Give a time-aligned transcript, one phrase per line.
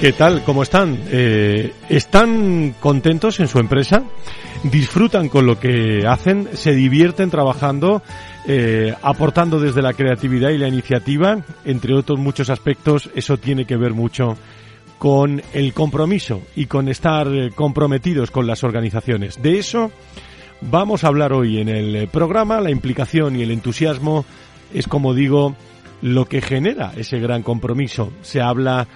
[0.00, 0.44] ¿Qué tal?
[0.44, 0.96] ¿Cómo están?
[1.10, 4.04] Eh, ¿Están contentos en su empresa?
[4.62, 6.50] ¿Disfrutan con lo que hacen?
[6.52, 8.00] ¿Se divierten trabajando?
[8.46, 11.40] Eh, aportando desde la creatividad y la iniciativa?
[11.64, 14.36] Entre otros muchos aspectos, eso tiene que ver mucho
[14.98, 19.42] con el compromiso y con estar eh, comprometidos con las organizaciones.
[19.42, 19.90] De eso
[20.60, 22.60] vamos a hablar hoy en el programa.
[22.60, 24.24] La implicación y el entusiasmo
[24.72, 25.56] es, como digo,
[26.02, 28.12] lo que genera ese gran compromiso.
[28.22, 28.86] Se habla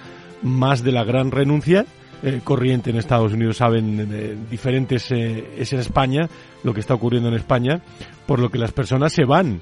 [0.43, 1.85] más de la gran renuncia
[2.25, 6.29] eh, corriente en Estados Unidos, saben, eh, diferentes eh, es en España,
[6.63, 7.81] lo que está ocurriendo en España,
[8.25, 9.59] por lo que las personas se van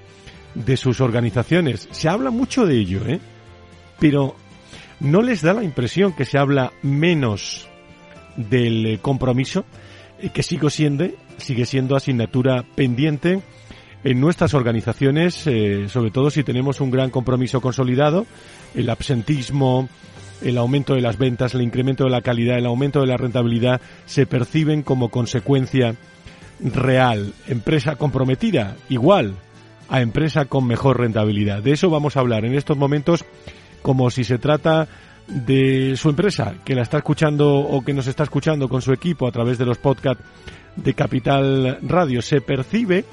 [0.54, 1.88] de sus organizaciones.
[1.90, 3.20] Se habla mucho de ello, ¿eh?
[4.00, 4.36] Pero
[5.00, 7.68] ¿no les da la impresión que se habla menos
[8.36, 9.66] del compromiso,
[10.32, 11.06] que sigue siendo,
[11.38, 13.42] sigue siendo asignatura pendiente
[14.04, 15.34] en nuestras organizaciones,
[15.88, 18.26] sobre todo si tenemos un gran compromiso consolidado,
[18.76, 19.90] el absentismo,
[20.41, 23.81] el aumento de las ventas, el incremento de la calidad, el aumento de la rentabilidad
[24.06, 25.96] se perciben como consecuencia
[26.59, 27.34] real.
[27.47, 29.35] Empresa comprometida, igual
[29.90, 31.62] a empresa con mejor rentabilidad.
[31.62, 33.25] De eso vamos a hablar en estos momentos
[33.81, 34.88] como si se trata
[35.28, 39.28] de su empresa, que la está escuchando o que nos está escuchando con su equipo
[39.28, 40.24] a través de los podcasts
[40.75, 42.22] de Capital Radio.
[42.22, 43.06] Se percibe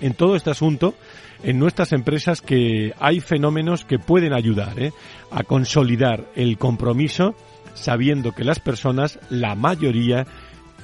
[0.00, 0.94] en todo este asunto
[1.42, 4.92] en nuestras empresas que hay fenómenos que pueden ayudar ¿eh?
[5.30, 7.34] a consolidar el compromiso
[7.74, 10.26] sabiendo que las personas, la mayoría,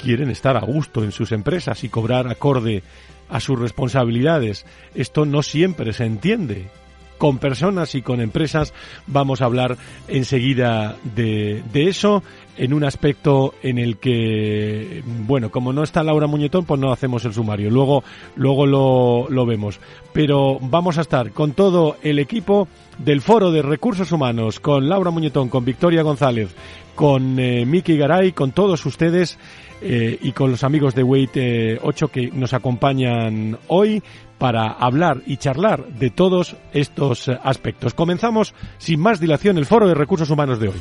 [0.02, 2.82] quieren estar a gusto en sus empresas y cobrar acorde
[3.28, 4.66] a sus responsabilidades.
[4.94, 6.68] Esto no siempre se entiende
[7.18, 8.72] con personas y con empresas.
[9.06, 9.76] Vamos a hablar
[10.08, 12.22] enseguida de, de, eso
[12.56, 17.24] en un aspecto en el que, bueno, como no está Laura Muñetón, pues no hacemos
[17.24, 17.70] el sumario.
[17.70, 18.02] Luego,
[18.34, 19.80] luego lo, lo vemos.
[20.12, 22.68] Pero vamos a estar con todo el equipo
[22.98, 26.54] del Foro de Recursos Humanos, con Laura Muñetón, con Victoria González,
[26.94, 29.38] con eh, Miki Garay, con todos ustedes
[29.80, 34.02] eh, y con los amigos de Wait 8 que nos acompañan hoy
[34.38, 37.94] para hablar y charlar de todos estos aspectos.
[37.94, 40.80] Comenzamos sin más dilación el Foro de Recursos Humanos de hoy.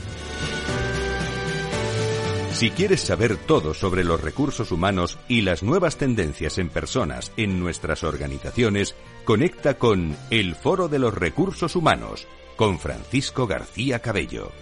[2.56, 7.60] Si quieres saber todo sobre los recursos humanos y las nuevas tendencias en personas en
[7.60, 8.96] nuestras organizaciones,
[9.26, 14.54] conecta con El Foro de los Recursos Humanos con Francisco García Cabello.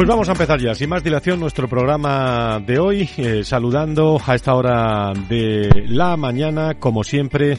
[0.00, 4.34] Pues vamos a empezar ya, sin más dilación, nuestro programa de hoy, eh, saludando a
[4.34, 7.58] esta hora de la mañana, como siempre,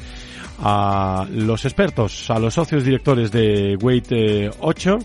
[0.58, 4.12] a los expertos, a los socios directores de Wait
[4.60, 4.98] 8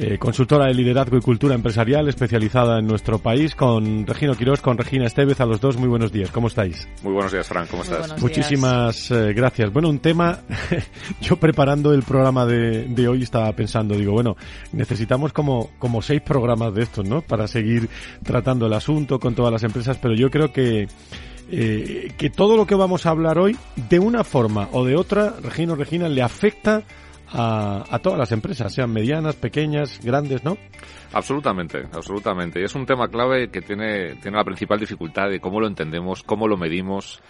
[0.00, 4.78] eh, consultora de liderazgo y cultura empresarial especializada en nuestro país, con Regino Quirós, con
[4.78, 6.88] Regina Estevez, a los dos, muy buenos días, ¿cómo estáis?
[7.02, 8.20] Muy buenos días, Fran, ¿cómo estás?
[8.20, 9.70] Muchísimas eh, gracias.
[9.70, 10.40] Bueno, un tema,
[11.20, 14.36] yo preparando el programa de, de, hoy estaba pensando, digo, bueno,
[14.72, 17.20] necesitamos como, como seis programas de estos, ¿no?
[17.20, 17.90] Para seguir
[18.22, 20.88] tratando el asunto con todas las empresas, pero yo creo que
[21.52, 23.56] eh, que todo lo que vamos a hablar hoy,
[23.88, 26.84] de una forma o de otra, Regino, Regina, le afecta
[27.32, 30.56] a, a, todas las empresas, sean medianas, pequeñas, grandes, ¿no?
[31.12, 32.60] Absolutamente, absolutamente.
[32.60, 36.22] Y es un tema clave que tiene, tiene la principal dificultad de cómo lo entendemos,
[36.22, 37.20] cómo lo medimos,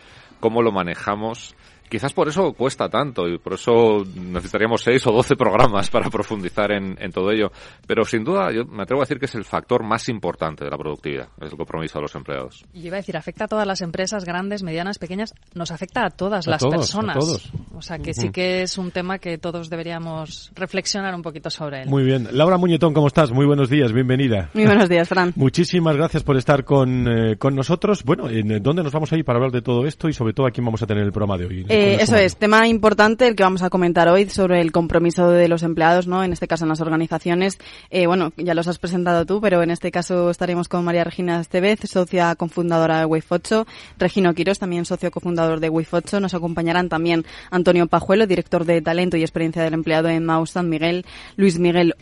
[0.41, 1.55] cómo lo manejamos
[1.91, 6.71] quizás por eso cuesta tanto y por eso necesitaríamos seis o doce programas para profundizar
[6.71, 7.51] en, todo ello.
[7.87, 10.71] Pero sin duda, yo me atrevo a decir que es el factor más importante de
[10.71, 12.65] la productividad, es el compromiso de los empleados.
[12.73, 16.11] Yo iba a decir, afecta a todas las empresas, grandes, medianas, pequeñas, nos afecta a
[16.11, 17.51] todas las personas.
[17.81, 21.81] O sea que sí que es un tema que todos deberíamos reflexionar un poquito sobre
[21.81, 21.89] él.
[21.89, 22.29] Muy bien.
[22.31, 23.33] Laura Muñetón, ¿cómo estás?
[23.33, 24.51] Muy buenos días, bienvenida.
[24.53, 25.33] Muy buenos días, Fran.
[25.37, 28.05] Muchísimas gracias por estar con, eh, con nosotros.
[28.05, 30.47] Bueno, ¿en dónde nos vamos a ir para hablar de todo esto y sobre todo
[30.47, 31.67] a quién vamos a tener el programa de hoy?
[31.71, 35.49] Eh, eso es, tema importante el que vamos a comentar hoy sobre el compromiso de
[35.49, 36.23] los empleados, ¿no?
[36.23, 37.57] En este caso en las organizaciones.
[37.89, 41.41] Eh, bueno, ya los has presentado tú, pero en este caso estaremos con María Regina
[41.41, 43.67] Estevez, socia cofundadora de wif 8,
[43.97, 46.21] Regino Quiros, también socio cofundador de wif 8.
[46.21, 50.69] Nos acompañarán también Antonio Pajuelo, director de talento y experiencia del empleado en Maus San
[50.69, 51.05] Miguel,
[51.37, 51.95] Luis Miguel,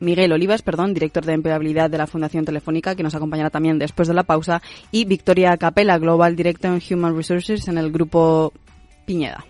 [0.00, 4.08] Miguel Olivas, perdón, director de empleabilidad de la Fundación Telefónica, que nos acompañará también después
[4.08, 8.52] de la pausa, y Victoria Capela, Global Director en Human Resources en el grupo
[9.06, 9.44] Piñeda.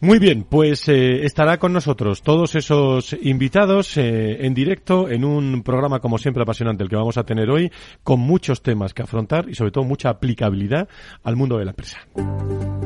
[0.00, 5.62] Muy bien, pues eh, estará con nosotros todos esos invitados eh, en directo en un
[5.62, 7.70] programa como siempre apasionante el que vamos a tener hoy
[8.02, 10.88] con muchos temas que afrontar y sobre todo mucha aplicabilidad
[11.22, 11.98] al mundo de la empresa.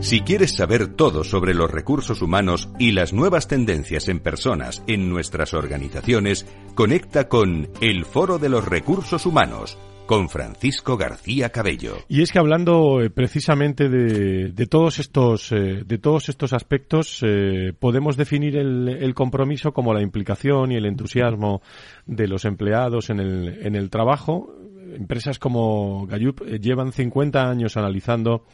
[0.01, 5.09] Si quieres saber todo sobre los recursos humanos y las nuevas tendencias en personas en
[5.09, 11.97] nuestras organizaciones, conecta con el Foro de los Recursos Humanos con Francisco García Cabello.
[12.09, 17.21] Y es que hablando eh, precisamente de, de, todos estos eh, de todos estos aspectos
[17.23, 21.61] eh, podemos definir el, el, compromiso como la implicación y el entusiasmo
[22.07, 24.55] de los empleados en el, en el trabajo.
[24.95, 28.47] Empresas como Gallup llevan 50 años analizando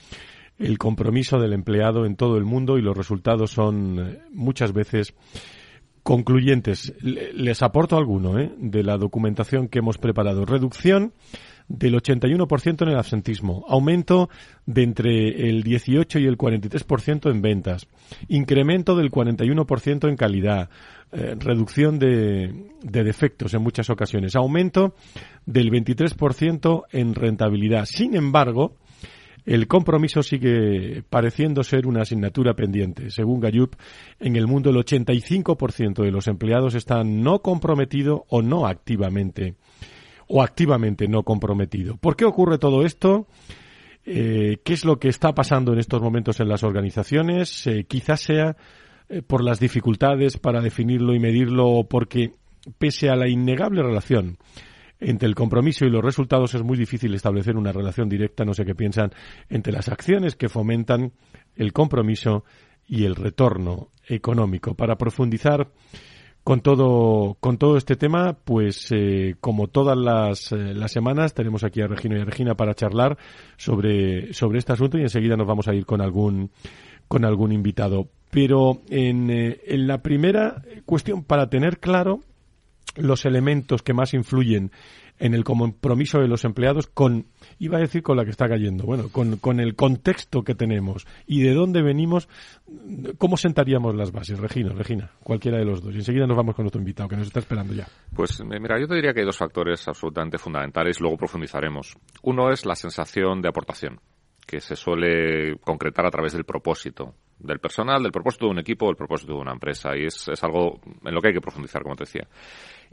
[0.58, 5.14] el compromiso del empleado en todo el mundo y los resultados son muchas veces
[6.02, 6.94] concluyentes.
[7.02, 8.52] Les aporto alguno ¿eh?
[8.58, 10.44] de la documentación que hemos preparado.
[10.44, 11.12] Reducción
[11.68, 14.28] del 81% en el absentismo, aumento
[14.66, 17.88] de entre el 18 y el 43% en ventas,
[18.28, 20.68] incremento del 41% en calidad,
[21.12, 24.94] eh, reducción de, de defectos en muchas ocasiones, aumento
[25.46, 27.86] del 23% en rentabilidad.
[27.86, 28.76] Sin embargo,
[29.44, 33.10] el compromiso sigue pareciendo ser una asignatura pendiente.
[33.10, 33.74] Según Gallup,
[34.20, 39.56] en el mundo el 85% de los empleados están no comprometidos o no activamente
[40.28, 41.96] o activamente no comprometido.
[41.96, 43.26] ¿Por qué ocurre todo esto?
[44.04, 47.66] Eh, ¿Qué es lo que está pasando en estos momentos en las organizaciones?
[47.66, 48.56] Eh, quizás sea
[49.08, 52.32] eh, por las dificultades para definirlo y medirlo o porque,
[52.78, 54.38] pese a la innegable relación
[55.02, 58.64] entre el compromiso y los resultados es muy difícil establecer una relación directa, no sé
[58.64, 59.10] qué piensan,
[59.48, 61.12] entre las acciones que fomentan
[61.56, 62.44] el compromiso
[62.86, 64.74] y el retorno económico.
[64.74, 65.68] Para profundizar
[66.44, 71.62] con todo, con todo este tema, pues eh, como todas las, eh, las, semanas tenemos
[71.62, 73.16] aquí a Regina y a Regina para charlar
[73.56, 76.50] sobre, sobre este asunto y enseguida nos vamos a ir con algún,
[77.08, 78.08] con algún invitado.
[78.30, 82.20] Pero en, eh, en la primera cuestión, para tener claro
[82.96, 84.70] los elementos que más influyen
[85.18, 87.26] en el compromiso de los empleados con,
[87.58, 91.06] iba a decir con la que está cayendo, bueno, con, con el contexto que tenemos
[91.26, 92.28] y de dónde venimos,
[93.18, 94.40] ¿cómo sentaríamos las bases?
[94.40, 95.94] Regina, Regina, cualquiera de los dos.
[95.94, 97.86] Y enseguida nos vamos con nuestro invitado que nos está esperando ya.
[98.14, 101.96] Pues eh, mira, yo te diría que hay dos factores absolutamente fundamentales, luego profundizaremos.
[102.22, 104.00] Uno es la sensación de aportación
[104.44, 108.86] que se suele concretar a través del propósito del personal, del propósito de un equipo,
[108.86, 109.96] del propósito de una empresa.
[109.96, 112.26] Y es, es algo en lo que hay que profundizar, como te decía.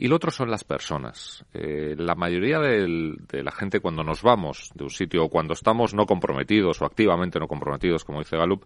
[0.01, 1.44] Y lo otro son las personas.
[1.53, 5.94] Eh, la mayoría de la gente cuando nos vamos de un sitio o cuando estamos
[5.94, 8.63] no comprometidos o activamente no comprometidos, como dice Gallup,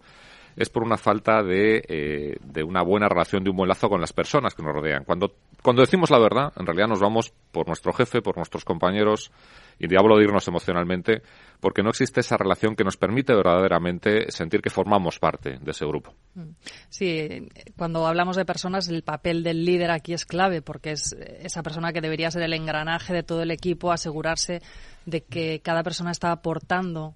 [0.55, 4.01] es por una falta de, eh, de una buena relación, de un buen lazo con
[4.01, 5.03] las personas que nos rodean.
[5.03, 9.31] Cuando, cuando decimos la verdad, en realidad nos vamos por nuestro jefe, por nuestros compañeros,
[9.79, 11.21] y diablo de irnos emocionalmente,
[11.59, 15.85] porque no existe esa relación que nos permite verdaderamente sentir que formamos parte de ese
[15.85, 16.13] grupo.
[16.35, 16.49] Mm.
[16.89, 21.63] Sí, cuando hablamos de personas, el papel del líder aquí es clave, porque es esa
[21.63, 24.61] persona que debería ser el engranaje de todo el equipo, asegurarse
[25.05, 27.15] de que cada persona está aportando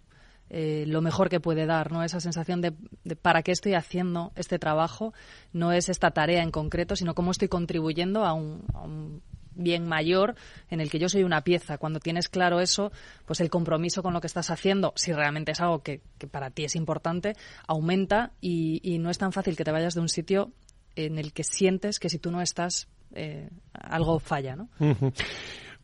[0.50, 2.04] eh, lo mejor que puede dar, ¿no?
[2.04, 2.74] Esa sensación de,
[3.22, 5.14] para qué estoy haciendo este trabajo,
[5.54, 9.22] no es esta tarea en concreto, sino cómo estoy contribuyendo a un
[9.58, 10.36] bien mayor
[10.70, 11.78] en el que yo soy una pieza.
[11.78, 12.92] Cuando tienes claro eso,
[13.26, 16.02] pues el compromiso con lo que estás haciendo, si realmente es algo que,
[16.32, 17.36] para ti es importante,
[17.68, 20.52] aumenta y, no es tan fácil que te vayas de un sitio
[20.96, 24.70] en el que sientes que si tú no estás, eh, algo falla, ¿no?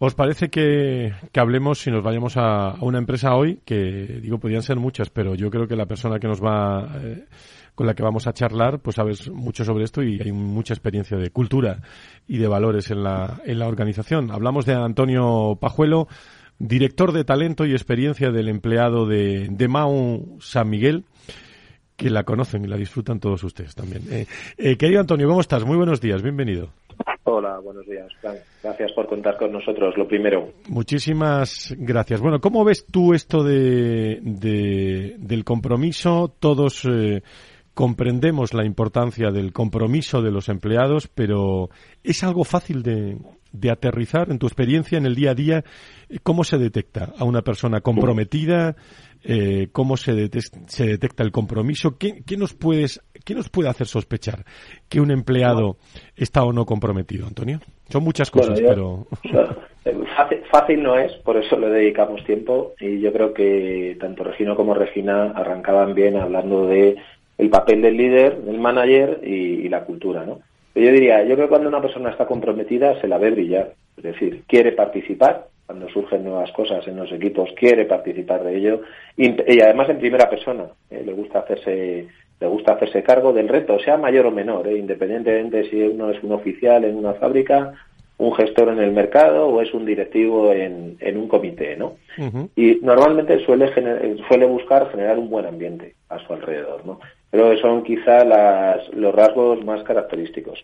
[0.06, 4.76] ¿Os parece que, hablemos, si nos vayamos a, una empresa hoy, que digo, podrían ser
[4.76, 6.90] muchas, pero yo creo que la persona que nos va...
[7.02, 7.24] Eh,
[7.74, 11.18] con la que vamos a charlar, pues sabes mucho sobre esto y hay mucha experiencia
[11.18, 11.80] de cultura
[12.28, 14.30] y de valores en la, en la organización.
[14.30, 16.10] Hablamos de Antonio Pajuelo,
[16.60, 21.06] director de talento y experiencia del empleado de, de Mau San Miguel.
[21.96, 24.04] que la conocen y la disfrutan todos ustedes también.
[24.12, 25.64] Eh, eh, querido Antonio, ¿cómo estás?
[25.64, 26.72] Muy buenos días, bienvenido.
[27.26, 28.08] Hola, buenos días.
[28.62, 30.52] Gracias por contar con nosotros, lo primero.
[30.68, 32.20] Muchísimas gracias.
[32.20, 34.20] Bueno, ¿cómo ves tú esto de,
[35.18, 36.36] del compromiso?
[36.38, 37.24] Todos eh,
[37.74, 41.70] comprendemos la importancia del compromiso de los empleados, pero
[42.04, 43.18] ¿es algo fácil de,
[43.54, 45.64] de aterrizar en tu experiencia en el día a día?
[46.24, 48.76] ¿Cómo se detecta a una persona comprometida?
[49.26, 51.98] Eh, cómo se, detecta el compromiso.
[51.98, 54.44] ¿Qué, nos puedes, ¿Qué nos puede hacer sospechar
[54.90, 55.78] que un empleado
[56.16, 57.60] está o no comprometido, Antonio?
[57.90, 59.08] Son muchas cosas, pero...
[60.52, 64.74] Fácil, no es, por eso le dedicamos tiempo y yo creo que tanto Regino como
[64.74, 66.96] Regina arrancaban bien hablando de
[67.38, 70.40] el papel del líder, del manager y, y la cultura, ¿no?
[70.76, 74.04] Yo diría, yo creo que cuando una persona está comprometida se la ve brillar, es
[74.04, 78.82] decir, quiere participar, cuando surgen nuevas cosas en los equipos, quiere participar de ello
[79.16, 79.30] y,
[79.62, 80.66] además en primera persona.
[80.90, 82.08] Eh, le gusta hacerse
[82.44, 86.22] le gusta hacerse cargo del reto, sea mayor o menor, eh, independientemente si uno es
[86.22, 87.72] un oficial en una fábrica,
[88.18, 91.96] un gestor en el mercado o es un directivo en, en un comité, ¿no?
[92.58, 93.72] Y normalmente suele
[94.28, 97.00] suele buscar generar un buen ambiente a su alrededor, ¿no?
[97.32, 100.64] Pero son quizá las, los rasgos más característicos.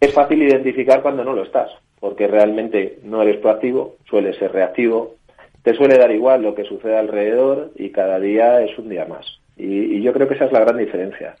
[0.00, 1.70] Es fácil identificar cuando no lo estás
[2.00, 5.14] porque realmente no eres proactivo, sueles ser reactivo,
[5.62, 9.26] te suele dar igual lo que sucede alrededor y cada día es un día más.
[9.56, 11.36] Y, yo creo que esa es la gran diferencia.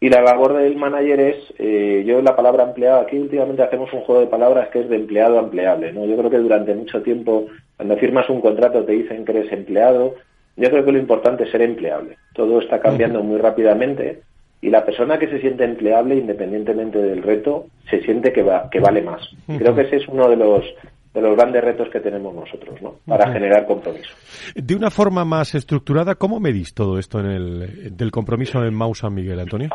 [0.00, 4.02] Y la labor del manager es, eh, yo la palabra empleado, aquí últimamente hacemos un
[4.02, 6.04] juego de palabras que es de empleado a empleable, ¿no?
[6.06, 10.14] Yo creo que durante mucho tiempo, cuando firmas un contrato te dicen que eres empleado,
[10.56, 12.16] yo creo que lo importante es ser empleable.
[12.34, 14.22] Todo está cambiando muy rápidamente
[14.60, 18.80] y la persona que se siente empleable, independientemente del reto, se siente que, va, que
[18.80, 19.22] vale más.
[19.46, 20.64] Creo que ese es uno de los
[21.14, 22.96] de los grandes retos que tenemos nosotros, ¿no?
[23.06, 24.10] Para generar compromiso.
[24.54, 28.94] De una forma más estructurada, ¿cómo medís todo esto en el del compromiso en Mau
[28.94, 29.70] San Miguel, Antonio?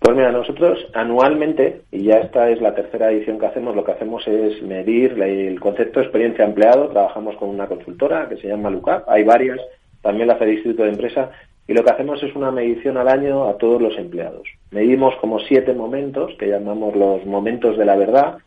[0.00, 3.92] Pues mira, nosotros anualmente, y ya esta es la tercera edición que hacemos, lo que
[3.92, 6.88] hacemos es medir el concepto de experiencia empleado.
[6.88, 9.60] Trabajamos con una consultora que se llama LUCAP, hay varias,
[10.00, 11.30] también la hace el Instituto de Empresa,
[11.68, 14.48] y lo que hacemos es una medición al año a todos los empleados.
[14.70, 18.38] Medimos como siete momentos, que llamamos los momentos de la verdad,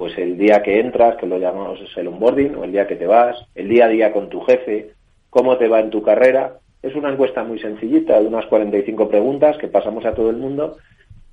[0.00, 3.06] pues el día que entras, que lo llamamos el onboarding, o el día que te
[3.06, 4.92] vas, el día a día con tu jefe,
[5.28, 6.54] cómo te va en tu carrera.
[6.82, 10.78] Es una encuesta muy sencillita, de unas 45 preguntas que pasamos a todo el mundo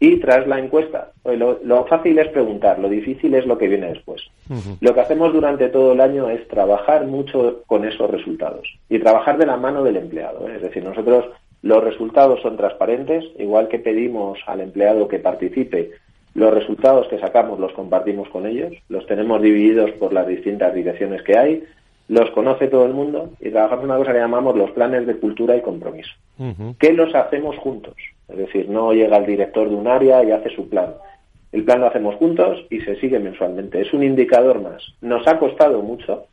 [0.01, 4.21] y tras la encuesta, lo, fácil es preguntar, lo difícil es lo que viene después.
[4.81, 9.37] Lo que hacemos durante todo el año es trabajar mucho con esos resultados y trabajar
[9.37, 10.45] de la mano del empleado.
[10.49, 10.57] ¿eh?
[10.57, 11.29] Es decir, nosotros
[11.61, 15.91] los resultados son transparentes, igual que pedimos al empleado que participe,
[16.37, 21.23] los resultados que sacamos los compartimos con ellos, los tenemos divididos por las distintas direcciones
[21.23, 21.63] que hay,
[22.09, 25.57] los conoce todo el mundo y trabajamos una cosa que llamamos los planes de cultura
[25.57, 26.11] y compromiso,
[26.77, 27.95] que los hacemos juntos.
[28.29, 30.93] Es decir, no llega el director de un área y hace su plan.
[31.51, 33.81] El plan lo hacemos juntos y se sigue mensualmente.
[33.81, 34.83] Es un indicador más.
[35.01, 36.27] Nos ha costado mucho.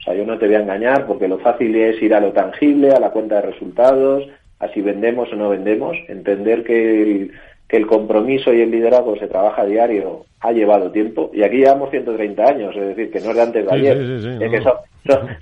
[0.00, 2.32] O sea, yo no te voy a engañar porque lo fácil es ir a lo
[2.32, 4.26] tangible, a la cuenta de resultados,
[4.58, 5.98] a si vendemos o no vendemos.
[6.08, 7.32] Entender que el,
[7.70, 11.30] que el compromiso y el liderazgo se trabaja a diario ha llevado tiempo.
[11.32, 13.96] Y aquí llevamos 130 años, es decir, que no es de antes de ayer.
[14.42, 14.62] es que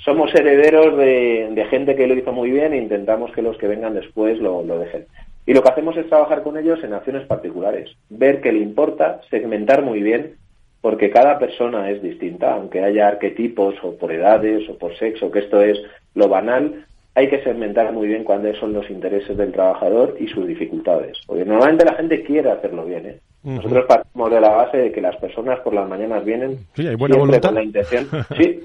[0.05, 3.67] somos herederos de, de, gente que lo hizo muy bien e intentamos que los que
[3.67, 5.07] vengan después lo, lo dejen.
[5.47, 9.23] Y lo que hacemos es trabajar con ellos en acciones particulares, ver qué le importa,
[9.31, 10.35] segmentar muy bien,
[10.83, 15.39] porque cada persona es distinta, aunque haya arquetipos o por edades o por sexo, que
[15.39, 15.79] esto es
[16.15, 16.85] lo banal,
[17.19, 21.19] hay que segmentar muy bien cuáles son los intereses del trabajador y sus dificultades.
[21.27, 23.07] Porque normalmente la gente quiere hacerlo bien.
[23.07, 23.21] ¿eh?
[23.43, 26.95] Nosotros partimos de la base de que las personas por las mañanas vienen sí, hay
[26.95, 27.49] buena voluntad.
[27.49, 28.07] con la intención.
[28.37, 28.61] Sí,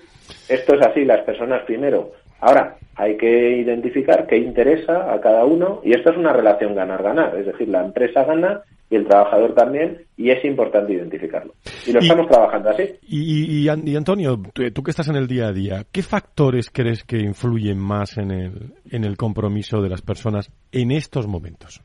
[0.48, 2.12] esto es así, las personas primero
[2.44, 7.34] Ahora, hay que identificar qué interesa a cada uno y esto es una relación ganar-ganar,
[7.38, 8.64] es decir, la empresa gana
[8.94, 11.54] y el trabajador también y es importante identificarlo.
[11.88, 12.84] Y lo estamos trabajando así.
[13.08, 14.40] Y, y, Antonio,
[14.74, 18.30] tú que estás en el día a día, ¿qué factores crees que influyen más en
[18.30, 21.82] el, en el compromiso de las personas en estos momentos?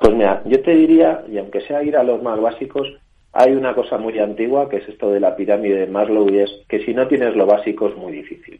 [0.00, 2.88] Pues mira, yo te diría, y aunque sea ir a los más básicos,
[3.34, 6.50] hay una cosa muy antigua que es esto de la pirámide de Maslow y es
[6.68, 8.58] que si no tienes lo básico es muy difícil.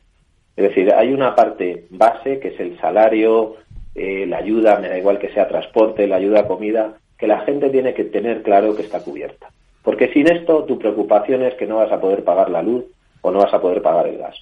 [0.55, 3.57] Es decir, hay una parte base que es el salario,
[3.95, 7.41] eh, la ayuda, me da igual que sea transporte, la ayuda a comida, que la
[7.41, 9.51] gente tiene que tener claro que está cubierta.
[9.83, 12.87] Porque sin esto tu preocupación es que no vas a poder pagar la luz
[13.21, 14.37] o no vas a poder pagar el gas.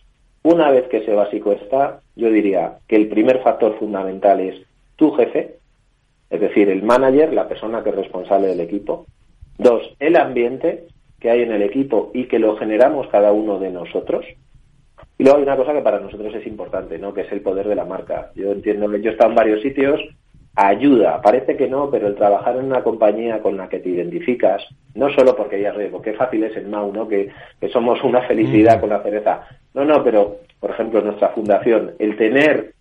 [0.45, 4.63] Una vez que ese básico está, yo diría que el primer factor fundamental es
[4.95, 5.57] tu jefe,
[6.31, 9.07] es decir, el manager, la persona que es responsable del equipo.
[9.59, 10.85] Dos, el ambiente
[11.19, 14.25] que hay en el equipo y que lo generamos cada uno de nosotros.
[15.19, 17.13] Y luego hay una cosa que para nosotros es importante, ¿no?
[17.13, 18.31] Que es el poder de la marca.
[18.37, 20.01] Yo entiendo que yo he estado en varios sitios
[20.55, 21.23] ayuda.
[21.23, 25.11] Parece que no, pero el trabajar en una compañía con la que te identificas, no
[25.11, 27.09] solo porque hay riesgo, qué fácil es el MAU, ¿no?
[27.09, 29.47] Que, que somos una felicidad con la cereza.
[29.75, 32.73] No, no, pero, por ejemplo, nuestra fundación, el tener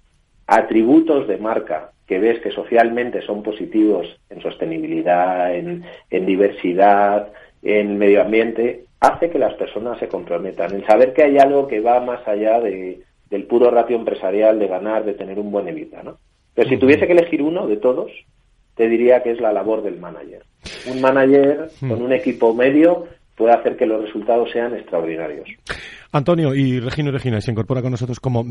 [0.48, 7.28] atributos de marca que ves que socialmente son positivos en sostenibilidad, en, en diversidad,
[7.62, 11.82] en medio ambiente, hace que las personas se comprometan, en saber que hay algo que
[11.82, 16.02] va más allá de, del puro ratio empresarial de ganar, de tener un buen evita,
[16.02, 16.18] ¿no?
[16.58, 18.12] Pero si tuviese que elegir uno de todos,
[18.74, 20.44] te diría que es la labor del manager.
[20.92, 25.48] Un manager con un equipo medio puede hacer que los resultados sean extraordinarios.
[26.12, 28.44] Antonio y Regino y Regina se incorpora con nosotros como...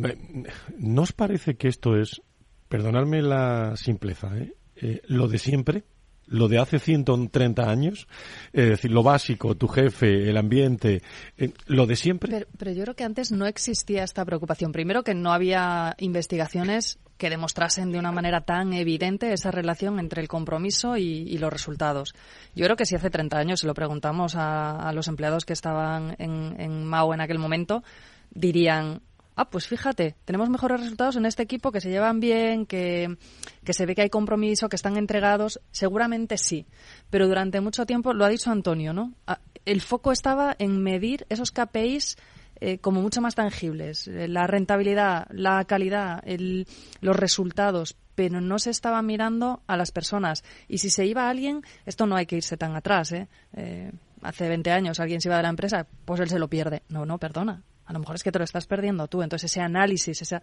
[0.79, 2.23] ¿No os parece que esto es,
[2.69, 4.53] perdonadme la simpleza, ¿eh?
[4.81, 5.83] Eh, lo de siempre?
[6.29, 8.09] lo de hace 130 años,
[8.53, 11.03] es decir, lo básico, tu jefe, el ambiente,
[11.39, 12.47] eh, lo de siempre.
[12.59, 14.73] Pero, yo creo que antes no existía esta preocupación.
[14.73, 20.20] Primero que no había investigaciones que demostrasen de una manera tan evidente esa relación entre
[20.20, 22.14] el compromiso y, los resultados.
[22.54, 26.16] Yo creo que si hace 30 años se lo preguntamos a, los empleados que estaban
[26.18, 27.82] en, MAU en aquel momento,
[28.30, 29.02] dirían,
[29.35, 33.16] ah, pues fíjate, tenemos mejores resultados en este equipo, que se llevan bien, que,
[33.64, 35.61] que se ve que hay compromiso, que están entregados.
[35.70, 36.66] Seguramente sí.
[37.11, 39.12] Pero durante mucho tiempo, lo ha dicho Antonio, ¿no?
[39.26, 42.16] Ah, el foco estaba en medir esos KPIs
[42.61, 44.09] eh, como mucho más tangibles.
[44.09, 46.67] Eh, la rentabilidad, la calidad, el,
[47.01, 50.43] los resultados, pero no se estaba mirando a las personas.
[50.69, 53.29] Y si se iba a alguien, esto no hay que irse tan atrás, ¿eh?
[53.55, 56.83] eh hace 20 años alguien se iba de la empresa, pues él se lo pierde.
[56.89, 57.63] No, no, perdona.
[57.85, 59.23] A lo mejor es que te lo estás perdiendo tú.
[59.23, 60.43] Entonces, ese análisis, esa,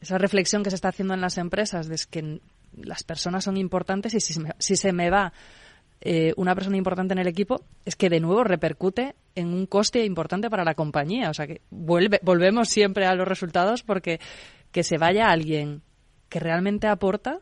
[0.00, 2.40] esa reflexión que se está haciendo en las empresas de que
[2.76, 5.32] las personas son importantes y si si se me va
[6.00, 10.04] eh, una persona importante en el equipo, es que de nuevo repercute en un coste
[10.04, 11.30] importante para la compañía.
[11.30, 14.20] O sea, que vuelve, volvemos siempre a los resultados porque
[14.72, 15.82] que se vaya alguien
[16.28, 17.40] que realmente aporta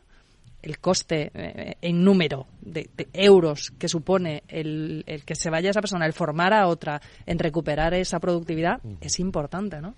[0.61, 5.81] el coste eh, en número de, euros que supone el, el, que se vaya esa
[5.81, 9.95] persona, el formar a otra, en recuperar esa productividad, es importante, ¿no?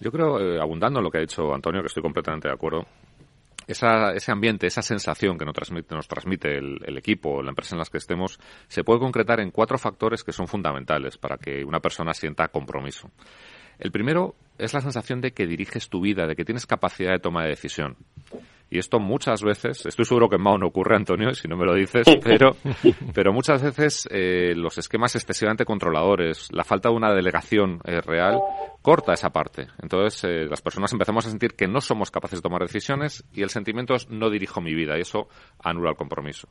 [0.00, 2.86] Yo creo, eh, abundando en lo que ha dicho Antonio, que estoy completamente de acuerdo,
[3.66, 7.74] esa, ese ambiente, esa sensación que nos transmite, nos transmite el, el, equipo, la empresa
[7.74, 11.64] en la que estemos, se puede concretar en cuatro factores que son fundamentales para que
[11.64, 13.10] una persona sienta compromiso.
[13.78, 17.18] El primero es la sensación de que diriges tu vida, de que tienes capacidad de
[17.18, 17.96] toma de decisión.
[18.74, 21.64] Y esto muchas veces, estoy seguro que en Mao no ocurre, Antonio, si no me
[21.64, 22.56] lo dices, pero,
[23.14, 28.40] pero muchas veces eh, los esquemas excesivamente controladores, la falta de una delegación eh, real,
[28.82, 29.68] corta esa parte.
[29.80, 33.42] Entonces, eh, las personas empezamos a sentir que no somos capaces de tomar decisiones y
[33.42, 35.28] el sentimiento es no dirijo mi vida y eso
[35.62, 36.48] anula el compromiso.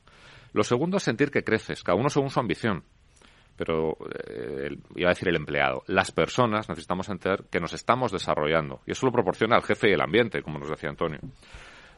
[0.53, 2.85] Lo segundo es sentir que creces, cada uno según su ambición
[3.55, 3.97] pero
[4.95, 5.83] iba a decir el empleado.
[5.85, 9.93] Las personas necesitamos entender que nos estamos desarrollando y eso lo proporciona el jefe y
[9.93, 11.19] el ambiente, como nos decía Antonio.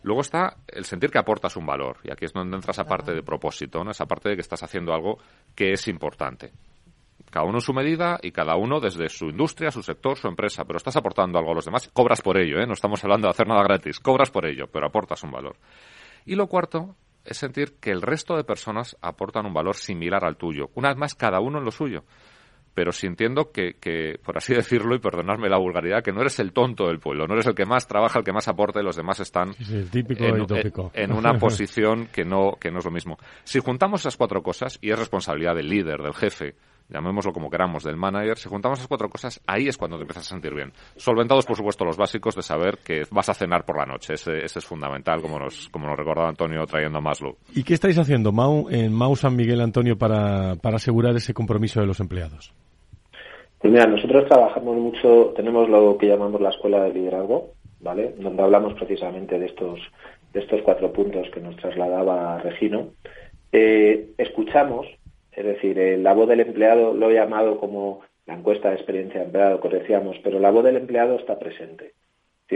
[0.06, 3.12] Luego está el sentir que aportas un valor, y aquí es donde entra esa parte
[3.12, 3.90] de propósito, ¿no?
[3.90, 5.18] esa parte de que estás haciendo algo
[5.56, 6.52] que es importante.
[7.32, 10.64] Cada uno en su medida y cada uno desde su industria, su sector, su empresa,
[10.64, 12.68] pero estás aportando algo a los demás, cobras por ello, ¿eh?
[12.68, 15.58] no estamos hablando de hacer nada gratis, cobras por ello, pero aportas un valor.
[16.24, 20.38] Y lo cuarto es sentir que el resto de personas aportan un valor similar al
[20.38, 22.04] tuyo, una vez más cada uno en lo suyo
[22.76, 26.52] pero sintiendo que, que, por así decirlo, y perdonarme la vulgaridad, que no eres el
[26.52, 28.98] tonto del pueblo, no eres el que más trabaja, el que más aporta y los
[28.98, 29.56] demás están
[30.94, 33.18] en, una posición que no, que no es lo mismo.
[33.44, 36.56] Si juntamos esas cuatro cosas, y es responsabilidad del líder, del jefe,
[36.90, 40.26] llamémoslo como queramos, del manager, si juntamos esas cuatro cosas, ahí es cuando te empiezas
[40.26, 40.72] a sentir bien.
[40.98, 44.14] Solventados, por supuesto, los básicos de saber que vas a cenar por la noche.
[44.14, 47.38] Ese, ese es fundamental, como nos, como nos recordaba Antonio trayendo a Maslow.
[47.54, 51.80] ¿Y qué estáis haciendo, Mau, en Mau San Miguel, Antonio, para, para asegurar ese compromiso
[51.80, 52.54] de los empleados?
[53.60, 58.14] Pues mira, nosotros trabajamos mucho, tenemos lo que llamamos la escuela de liderazgo, ¿vale?
[58.18, 59.80] Donde hablamos precisamente de estos,
[60.34, 62.90] de estos cuatro puntos que nos trasladaba Regino.
[63.52, 64.88] Eh, escuchamos,
[65.32, 69.20] es decir, eh, la voz del empleado lo he llamado como la encuesta de experiencia
[69.20, 71.94] de empleado, que decíamos, pero la voz del empleado está presente.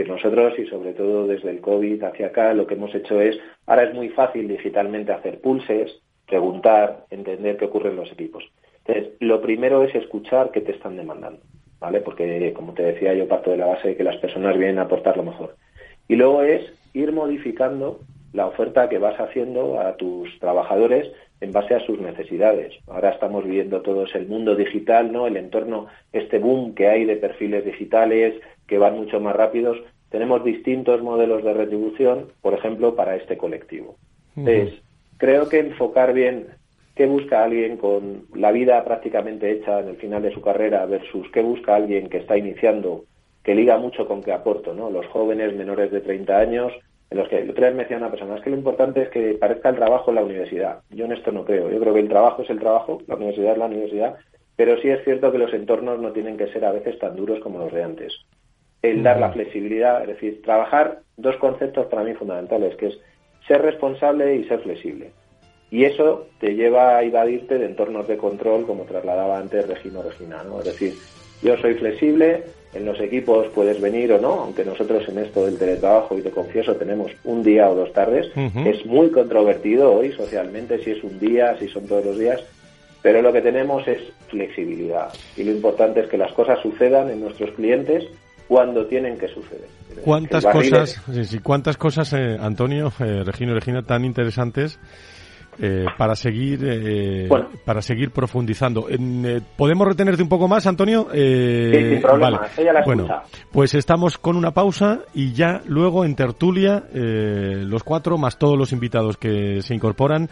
[0.06, 3.84] Nosotros y sobre todo desde el COVID hacia acá lo que hemos hecho es, ahora
[3.84, 8.44] es muy fácil digitalmente hacer pulses, preguntar, entender qué ocurre en los equipos.
[8.90, 11.40] Entonces, lo primero es escuchar qué te están demandando,
[11.78, 12.00] ¿vale?
[12.00, 14.82] Porque, como te decía, yo parto de la base de que las personas vienen a
[14.82, 15.56] aportar lo mejor.
[16.08, 18.00] Y luego es ir modificando
[18.32, 22.74] la oferta que vas haciendo a tus trabajadores en base a sus necesidades.
[22.86, 25.26] Ahora estamos viviendo todos el mundo digital, ¿no?
[25.26, 28.34] El entorno, este boom que hay de perfiles digitales
[28.66, 29.78] que van mucho más rápidos.
[30.10, 33.96] Tenemos distintos modelos de retribución, por ejemplo, para este colectivo.
[34.36, 34.80] Entonces,
[35.16, 36.59] creo que enfocar bien
[36.94, 41.30] qué busca alguien con la vida prácticamente hecha en el final de su carrera versus
[41.32, 43.04] qué busca alguien que está iniciando,
[43.42, 44.90] que liga mucho con qué aporto, ¿no?
[44.90, 46.72] Los jóvenes menores de 30 años
[47.10, 49.08] en los que el otro día me decía una persona, es que lo importante es
[49.08, 50.80] que parezca el trabajo en la universidad.
[50.90, 51.68] Yo en esto no creo.
[51.68, 54.16] Yo creo que el trabajo es el trabajo, la universidad es la universidad,
[54.54, 57.40] pero sí es cierto que los entornos no tienen que ser a veces tan duros
[57.40, 58.14] como los de antes.
[58.82, 63.00] El dar la flexibilidad, es decir, trabajar dos conceptos para mí fundamentales, que es
[63.46, 65.10] ser responsable y ser flexible.
[65.70, 70.42] Y eso te lleva a evadirte de entornos de control, como trasladaba antes Regino Regina,
[70.42, 70.58] ¿no?
[70.58, 70.94] Es decir,
[71.42, 75.58] yo soy flexible, en los equipos puedes venir o no, aunque nosotros en esto del
[75.58, 80.82] teletrabajo, y te confieso, tenemos un día o dos tardes, es muy controvertido hoy socialmente
[80.82, 82.40] si es un día, si son todos los días,
[83.02, 87.20] pero lo que tenemos es flexibilidad y lo importante es que las cosas sucedan en
[87.20, 88.04] nuestros clientes
[88.46, 89.68] cuando tienen que suceder.
[90.04, 94.78] ¿Cuántas cosas, sí, cuántas cosas, eh, Antonio, eh, Regino Regina, tan interesantes
[95.58, 97.28] eh, para seguir eh,
[97.64, 98.86] para seguir profundizando.
[98.88, 101.08] Eh, ¿Podemos retenerte un poco más, Antonio?
[101.12, 103.08] Eh, sin problema, la bueno,
[103.50, 108.72] pues estamos con una pausa y ya luego en tertulia, los cuatro, más todos los
[108.72, 110.28] invitados que se incorporan,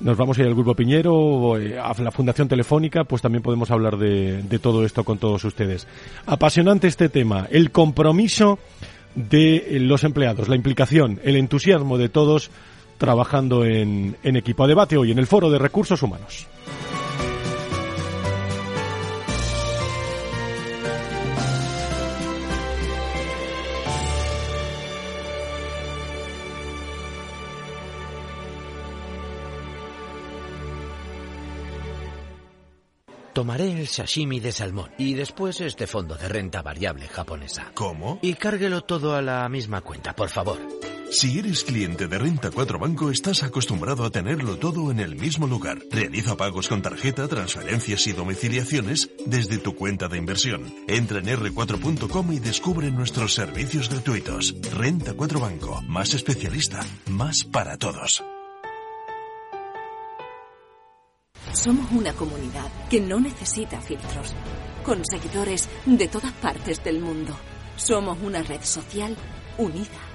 [0.00, 3.96] nos vamos a ir al Grupo Piñero, a la Fundación Telefónica, pues también podemos hablar
[3.96, 5.86] de, de todo esto con todos ustedes.
[6.26, 8.58] Apasionante este tema, el compromiso
[9.14, 12.50] de los empleados, la implicación, el entusiasmo de todos
[12.96, 14.64] trabajando en, en equipo.
[14.64, 16.46] A debate hoy en el Foro de Recursos Humanos.
[33.36, 37.70] Tomaré el sashimi de salmón y después este fondo de renta variable japonesa.
[37.74, 38.18] ¿Cómo?
[38.22, 40.56] Y cárguelo todo a la misma cuenta, por favor.
[41.10, 45.46] Si eres cliente de Renta 4 Banco, estás acostumbrado a tenerlo todo en el mismo
[45.46, 45.78] lugar.
[45.90, 50.74] Realiza pagos con tarjeta, transferencias y domiciliaciones desde tu cuenta de inversión.
[50.88, 54.54] Entra en r4.com y descubre nuestros servicios gratuitos.
[54.74, 58.24] Renta 4 Banco, más especialista, más para todos.
[61.52, 64.34] Somos una comunidad que no necesita filtros,
[64.84, 67.34] con seguidores de todas partes del mundo.
[67.76, 69.16] Somos una red social
[69.56, 70.05] unida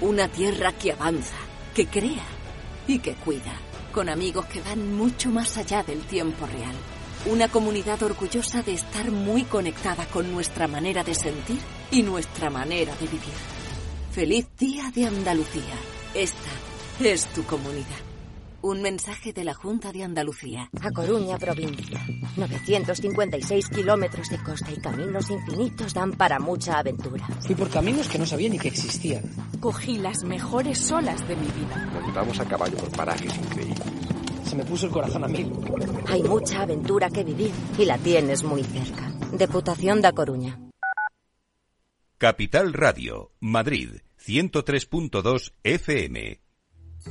[0.00, 1.36] una tierra que avanza,
[1.74, 2.24] que crea
[2.86, 3.54] y que cuida,
[3.92, 6.74] con amigos que van mucho más allá del tiempo real.
[7.26, 11.58] Una comunidad orgullosa de estar muy conectada con nuestra manera de sentir
[11.90, 13.34] y nuestra manera de vivir.
[14.12, 15.74] Feliz Día de Andalucía.
[16.14, 16.50] Esta
[17.00, 18.08] es tu comunidad.
[18.60, 20.68] Un mensaje de la Junta de Andalucía.
[20.80, 22.04] A Coruña, provincia.
[22.36, 27.24] 956 kilómetros de costa y caminos infinitos dan para mucha aventura.
[27.40, 29.22] Fui por caminos que no sabía ni que existían.
[29.60, 31.90] Cogí las mejores olas de mi vida.
[31.92, 33.82] Montamos a caballo por parajes increíbles.
[34.44, 35.52] Se me puso el corazón a mil.
[36.06, 39.12] Hay mucha aventura que vivir y la tienes muy cerca.
[39.32, 40.58] Deputación da Coruña.
[42.18, 46.47] Capital Radio, Madrid, 103.2 FM.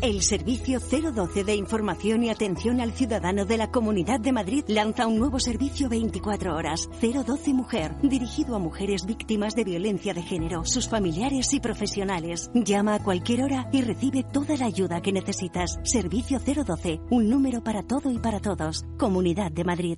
[0.02, 5.08] El Servicio 012 de Información y Atención al Ciudadano de la Comunidad de Madrid lanza
[5.08, 10.66] un nuevo servicio 24 horas, 012 Mujer, dirigido a mujeres víctimas de violencia de género,
[10.66, 12.52] sus familiares y profesionales.
[12.54, 15.80] Llama a cualquier hora y recibe toda la ayuda que necesitas.
[15.84, 18.86] Servicio 012, un número para todo y para todos.
[18.98, 19.98] Comunidad de Madrid.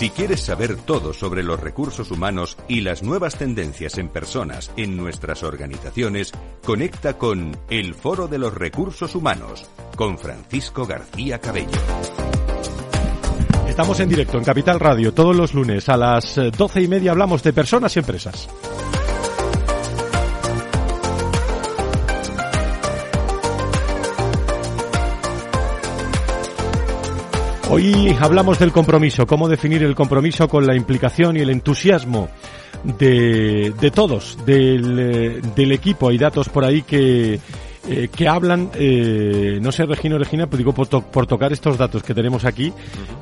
[0.00, 4.96] Si quieres saber todo sobre los recursos humanos y las nuevas tendencias en personas en
[4.96, 6.32] nuestras organizaciones,
[6.64, 11.78] conecta con El Foro de los Recursos Humanos con Francisco García Cabello.
[13.68, 17.42] Estamos en directo en Capital Radio todos los lunes a las doce y media hablamos
[17.42, 18.48] de personas y empresas.
[27.72, 32.28] Hoy hablamos del compromiso, cómo definir el compromiso con la implicación y el entusiasmo
[32.82, 36.08] de, de todos, del, eh, del equipo.
[36.08, 37.38] Hay datos por ahí que,
[37.88, 41.52] eh, que hablan, eh, no sé, Regina o Regina, pero digo por, to- por tocar
[41.52, 42.72] estos datos que tenemos aquí,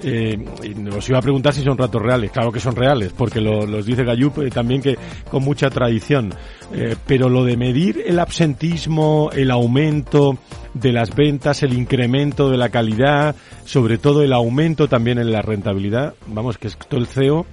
[0.02, 2.30] eh, y nos iba a preguntar si son datos reales.
[2.30, 4.96] Claro que son reales, porque lo- los dice Gallup eh, también que
[5.30, 6.32] con mucha tradición.
[6.72, 10.38] Eh, pero lo de medir el absentismo, el aumento
[10.80, 15.42] de las ventas, el incremento de la calidad, sobre todo el aumento también en la
[15.42, 17.46] rentabilidad, vamos, que esto el CEO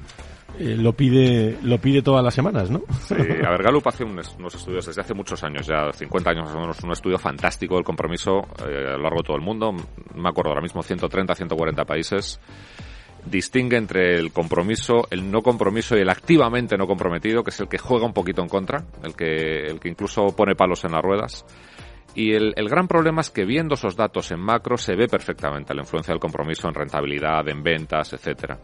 [0.57, 2.81] eh, lo pide lo pide todas las semanas, ¿no?
[3.01, 6.45] Sí, a ver, Gallup hace unos, unos estudios desde hace muchos años, ya 50 años
[6.45, 9.43] más o menos, un estudio fantástico del compromiso eh, a lo largo de todo el
[9.43, 9.73] mundo.
[10.13, 12.39] Me acuerdo ahora mismo, 130, 140 países.
[13.25, 17.67] Distingue entre el compromiso, el no compromiso y el activamente no comprometido, que es el
[17.67, 21.01] que juega un poquito en contra, el que, el que incluso pone palos en las
[21.01, 21.43] ruedas.
[22.15, 25.73] Y el, el gran problema es que viendo esos datos en macro se ve perfectamente
[25.73, 28.57] la influencia del compromiso en rentabilidad, en ventas, etcétera.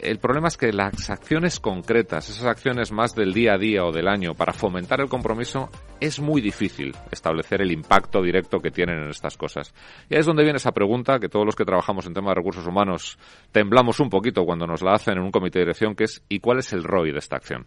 [0.00, 3.92] El problema es que las acciones concretas, esas acciones más del día a día o
[3.92, 5.68] del año para fomentar el compromiso,
[6.00, 9.74] es muy difícil establecer el impacto directo que tienen en estas cosas.
[10.08, 12.36] Y ahí es donde viene esa pregunta que todos los que trabajamos en temas de
[12.36, 13.18] recursos humanos
[13.52, 16.40] temblamos un poquito cuando nos la hacen en un comité de dirección, que es ¿y
[16.40, 17.66] cuál es el ROI de esta acción?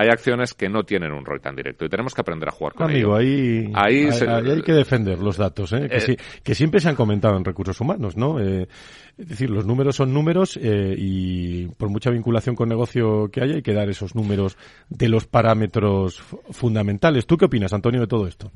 [0.00, 2.72] Hay acciones que no tienen un ROI tan directo y tenemos que aprender a jugar
[2.74, 3.28] con Amigo, ello.
[3.66, 5.88] ahí, Ahí ahí, se- ahí hay que defender los datos, ¿eh?
[5.90, 8.38] Que, Eh, sí- que siempre se han comentado en recursos humanos, ¿no?
[8.38, 8.68] Eh,
[9.18, 13.56] es decir, los números son números eh, y por mucha vinculación con negocio que haya
[13.56, 14.56] hay que dar esos números
[14.88, 17.26] de los parámetros fu- fundamentales.
[17.26, 18.52] ¿Tú qué opinas, Antonio, de todo esto?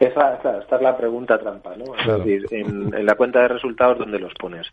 [0.00, 1.94] Esa, esa- esta es la pregunta trampa, ¿no?
[1.94, 2.24] Es Claro.
[2.24, 4.66] decir, en, en la cuenta de resultados, ¿dónde los pones?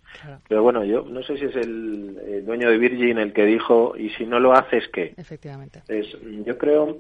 [0.48, 3.94] Pero bueno, yo no sé si es el, el dueño de Virgin el que dijo,
[3.98, 5.13] y si no lo haces, ¿qué?
[5.18, 5.82] Efectivamente.
[5.90, 6.08] Es,
[6.46, 7.00] yo creo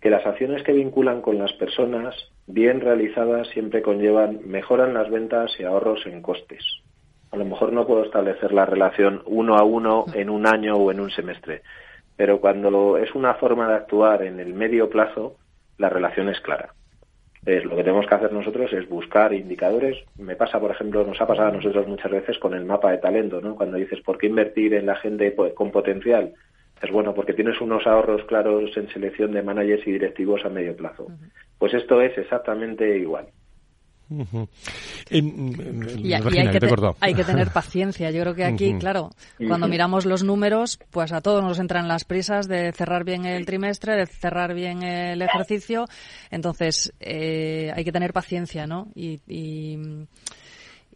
[0.00, 2.14] que las acciones que vinculan con las personas,
[2.46, 6.62] bien realizadas, siempre conllevan, mejoran las ventas y ahorros en costes.
[7.32, 10.92] A lo mejor no puedo establecer la relación uno a uno en un año o
[10.92, 11.62] en un semestre,
[12.14, 15.34] pero cuando lo- es una forma de actuar en el medio plazo,
[15.78, 16.74] la relación es clara.
[17.44, 19.96] Es, lo que tenemos que hacer nosotros es buscar indicadores.
[20.18, 22.98] Me pasa, por ejemplo, nos ha pasado a nosotros muchas veces con el mapa de
[22.98, 23.54] talento, ¿no?
[23.54, 26.34] Cuando dices, ¿por qué invertir en la gente con potencial?
[26.82, 30.76] Es bueno, porque tienes unos ahorros claros en selección de managers y directivos a medio
[30.76, 31.06] plazo.
[31.58, 33.28] Pues esto es exactamente igual.
[34.08, 36.96] Y Regina, hay, que que te he te- cortado.
[37.00, 38.10] hay que tener paciencia.
[38.10, 39.10] Yo creo que aquí, claro,
[39.46, 43.46] cuando miramos los números, pues a todos nos entran las prisas de cerrar bien el
[43.46, 45.86] trimestre, de cerrar bien el ejercicio.
[46.30, 48.88] Entonces, eh, hay que tener paciencia, ¿no?
[48.94, 49.78] Y, y,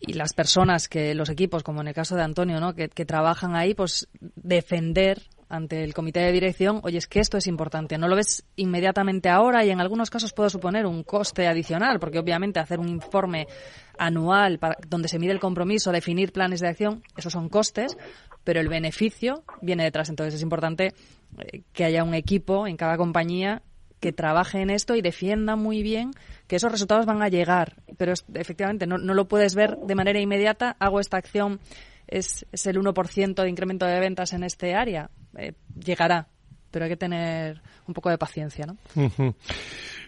[0.00, 2.74] y las personas que, los equipos, como en el caso de Antonio, ¿no?
[2.74, 7.36] Que, que trabajan ahí, pues defender ante el comité de dirección, oye, es que esto
[7.36, 11.48] es importante, no lo ves inmediatamente ahora y en algunos casos puede suponer un coste
[11.48, 13.48] adicional, porque obviamente hacer un informe
[13.98, 17.98] anual para, donde se mide el compromiso, definir planes de acción, esos son costes,
[18.44, 20.08] pero el beneficio viene detrás.
[20.08, 20.94] Entonces es importante
[21.38, 23.62] eh, que haya un equipo en cada compañía
[23.98, 26.12] que trabaje en esto y defienda muy bien
[26.46, 27.74] que esos resultados van a llegar.
[27.98, 30.76] Pero efectivamente no, no lo puedes ver de manera inmediata.
[30.78, 31.60] Hago esta acción,
[32.06, 35.10] es, es el 1% de incremento de ventas en este área.
[35.36, 35.52] Eh,
[35.84, 36.26] llegará,
[36.70, 38.76] pero hay que tener un poco de paciencia, ¿no?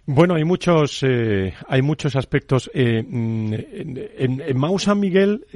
[0.04, 2.70] Bueno, hay muchos, eh, hay muchos aspectos.
[2.74, 5.46] Eh, mm, en, en- Mau San Miguel,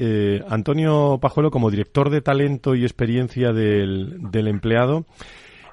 [0.48, 5.04] Antonio Pajuelo, como director de talento y experiencia del, empleado,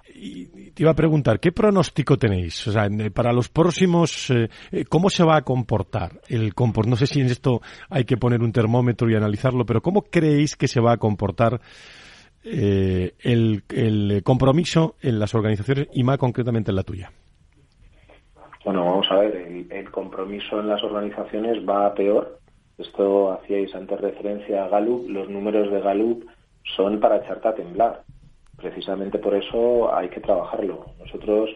[0.06, 2.66] te iba a preguntar, ¿qué pronóstico tenéis?
[2.68, 4.32] O sea, para los próximos,
[4.90, 6.88] ¿cómo se va a comportar el compor?
[6.88, 10.56] No sé si en esto hay que poner un termómetro y analizarlo, pero ¿cómo creéis
[10.56, 11.60] que se va a comportar
[12.46, 17.12] eh, el, el compromiso en las organizaciones y más concretamente en la tuya?
[18.64, 19.36] Bueno, vamos a ver,
[19.70, 22.40] el, compromiso en las organizaciones va a peor.
[22.78, 25.10] Esto hacíais antes referencia a Gallup.
[25.10, 26.26] Los números de Gallup
[26.76, 28.04] son para echarte a temblar.
[28.56, 30.86] Precisamente por eso hay que trabajarlo.
[30.98, 31.50] Nosotros,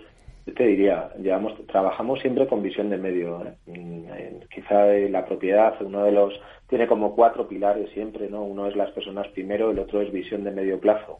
[0.55, 3.43] te diría, llevamos, trabajamos siempre con visión de medio.
[3.45, 3.55] ¿eh?
[3.65, 4.07] Mm,
[4.53, 6.33] Quizá la propiedad, uno de los,
[6.67, 8.43] tiene como cuatro pilares siempre, ¿no?
[8.43, 11.19] Uno es las personas primero, el otro es visión de medio plazo.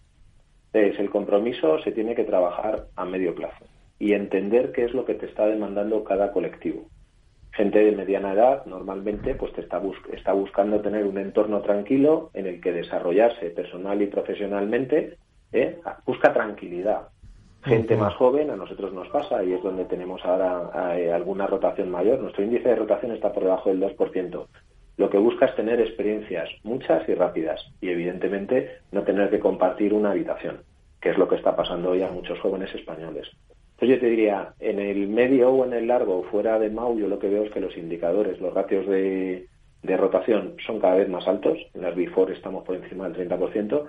[0.73, 3.65] Entonces, el compromiso se tiene que trabajar a medio plazo
[3.99, 6.87] y entender qué es lo que te está demandando cada colectivo.
[7.51, 9.81] gente de mediana edad normalmente pues te está,
[10.13, 15.17] está buscando tener un entorno tranquilo en el que desarrollarse personal y profesionalmente,
[15.51, 15.79] ¿eh?
[16.05, 17.07] busca tranquilidad.
[17.63, 21.89] Gente más joven, a nosotros nos pasa y es donde tenemos ahora eh, alguna rotación
[21.89, 22.19] mayor.
[22.19, 24.47] Nuestro índice de rotación está por debajo del 2%.
[24.97, 29.93] Lo que busca es tener experiencias muchas y rápidas y evidentemente no tener que compartir
[29.93, 30.61] una habitación,
[31.01, 33.27] que es lo que está pasando hoy a muchos jóvenes españoles.
[33.73, 37.07] Entonces yo te diría, en el medio o en el largo, fuera de MAU, yo
[37.07, 39.47] lo que veo es que los indicadores, los ratios de,
[39.83, 41.59] rotación son cada vez más altos.
[41.75, 43.83] En las Before estamos por encima del 30%.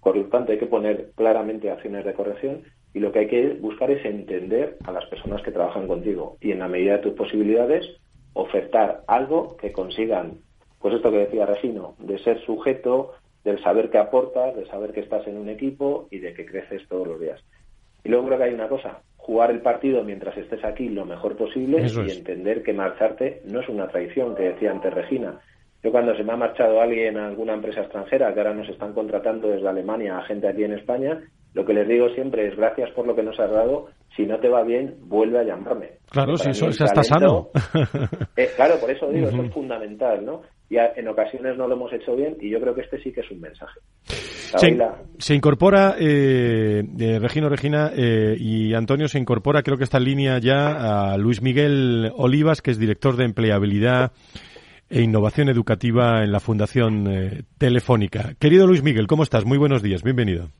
[0.00, 2.62] Por lo tanto, hay que poner claramente acciones de corrección
[2.94, 6.52] y lo que hay que buscar es entender a las personas que trabajan contigo y,
[6.52, 7.84] en la medida de tus posibilidades,
[8.32, 10.38] ofertar algo que consigan,
[10.78, 15.00] pues esto que decía Regino, de ser sujeto, del saber que aportas, de saber que
[15.00, 17.42] estás en un equipo y de que creces todos los días.
[18.04, 21.36] Y luego creo que hay una cosa, jugar el partido mientras estés aquí lo mejor
[21.36, 25.40] posible y entender que marcharte no es una traición, que decía antes Regina.
[25.82, 28.92] Yo cuando se me ha marchado alguien a alguna empresa extranjera, que ahora nos están
[28.92, 31.22] contratando desde Alemania a gente aquí en España,
[31.54, 33.86] lo que les digo siempre es gracias por lo que nos has dado,
[34.16, 35.92] si no te va bien, vuelve a llamarme.
[36.10, 37.48] Claro, si eso está sano.
[38.36, 40.42] Eh, claro, por eso digo, eso es fundamental, ¿no?
[40.68, 43.20] Y en ocasiones no lo hemos hecho bien y yo creo que este sí que
[43.20, 43.78] es un mensaje.
[45.18, 46.82] Se, incorpora, eh,
[47.20, 51.42] Regino Regina eh, y Antonio se incorpora, creo que está en línea ya, a Luis
[51.42, 54.12] Miguel Olivas, que es director de empleabilidad
[54.90, 58.34] e innovación educativa en la Fundación eh, Telefónica.
[58.38, 59.44] Querido Luis Miguel, ¿cómo estás?
[59.44, 60.50] Muy buenos días, bienvenido.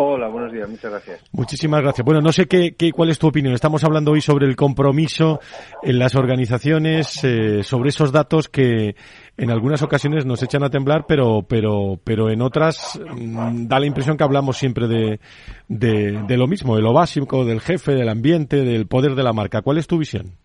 [0.00, 1.20] Hola, buenos días, muchas gracias.
[1.32, 2.04] Muchísimas gracias.
[2.04, 3.52] Bueno, no sé qué, qué cuál es tu opinión.
[3.52, 5.40] Estamos hablando hoy sobre el compromiso
[5.82, 8.94] en las organizaciones, eh, sobre esos datos que
[9.36, 13.86] en algunas ocasiones nos echan a temblar, pero, pero, pero en otras mm, da la
[13.86, 15.18] impresión que hablamos siempre de,
[15.66, 19.32] de, de lo mismo, de lo básico, del jefe, del ambiente, del poder de la
[19.32, 19.62] marca.
[19.62, 20.36] ¿Cuál es tu visión?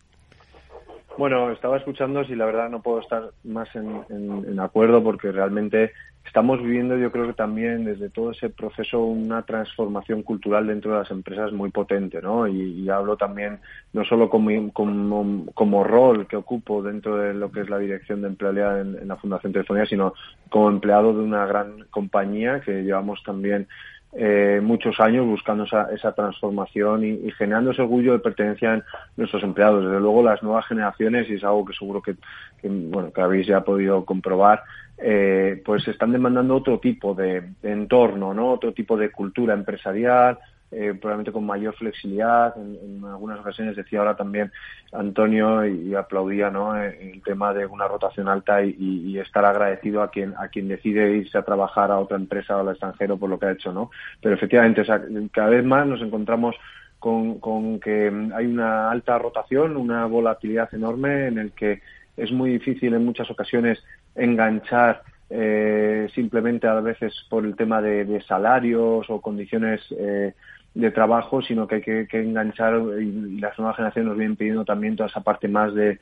[1.15, 5.91] Bueno, estaba escuchando y la verdad no puedo estar más en, acuerdo porque realmente
[6.26, 10.99] estamos viviendo, yo creo que también desde todo ese proceso, una transformación cultural dentro de
[10.99, 12.47] las empresas muy potente, ¿no?
[12.47, 13.60] Y, hablo también
[13.91, 18.30] no solo como, como, rol que ocupo dentro de lo que es la dirección de
[18.30, 20.13] empleabilidad en, la Fundación Telefonía, sino
[20.49, 23.67] como empleado de una gran compañía que llevamos también
[24.15, 28.84] eh, muchos años buscando esa, esa transformación y, generando ese orgullo de pertenencia en
[29.17, 29.86] nuestros empleados.
[29.86, 32.15] Desde luego las nuevas generaciones, y es algo que seguro que,
[32.63, 34.63] bueno, que habéis ya podido comprobar,
[34.97, 38.52] eh, pues están demandando otro tipo de, de, entorno, ¿no?
[38.52, 40.38] otro tipo de cultura empresarial,
[40.74, 42.56] eh, probablemente con mayor flexibilidad.
[42.58, 44.52] En, algunas ocasiones decía ahora también
[44.92, 46.78] Antonio y, aplaudía ¿no?
[46.78, 51.16] Eh, el tema de una rotación alta y, estar agradecido a quien a quien decide
[51.16, 53.92] irse a trabajar a otra empresa o al extranjero por lo que ha hecho, ¿no?
[54.22, 54.84] Pero efectivamente,
[55.32, 56.56] cada vez más nos encontramos
[57.00, 61.82] con, con que hay una alta rotación, una volatilidad enorme en el que
[62.18, 63.84] es muy difícil en muchas ocasiones
[64.16, 70.34] enganchar eh, simplemente a veces por el tema de, salarios o condiciones eh,
[70.74, 74.96] de trabajo, sino que hay que, enganchar y, las nuevas generaciones nos vienen pidiendo también
[74.96, 76.00] toda esa parte más de,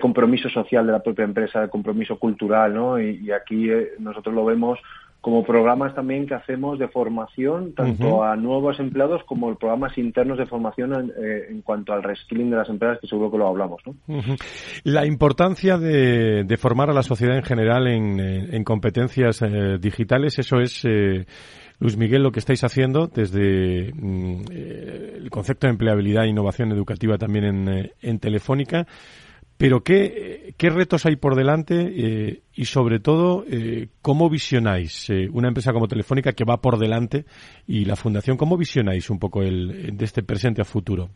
[0.00, 3.00] compromiso social de la propia empresa, de compromiso cultural, ¿no?
[3.00, 4.78] Y, aquí eh, nosotros lo vemos
[5.20, 10.46] como programas también que hacemos de formación tanto a nuevos empleados como programas internos de
[10.46, 13.82] formación en, eh, cuanto al reskilling de las empresas, que seguro que lo hablamos.
[13.84, 13.94] ¿no?
[14.82, 20.58] La importancia de, formar a la sociedad en general en, en competencias eh, digitales, eso
[20.60, 20.86] es
[21.80, 26.70] Luis Miguel, lo que estáis haciendo desde mm, eh, el concepto de empleabilidad e innovación
[26.72, 28.86] educativa también en, eh, Telefónica,
[29.56, 33.44] pero ¿qué, ¿qué, retos hay por delante eh, y sobre todo
[34.02, 37.24] cómo visionáis una empresa como Telefónica que va por delante
[37.66, 41.10] y la Fundación, cómo visionáis un poco el, de este presente a futuro?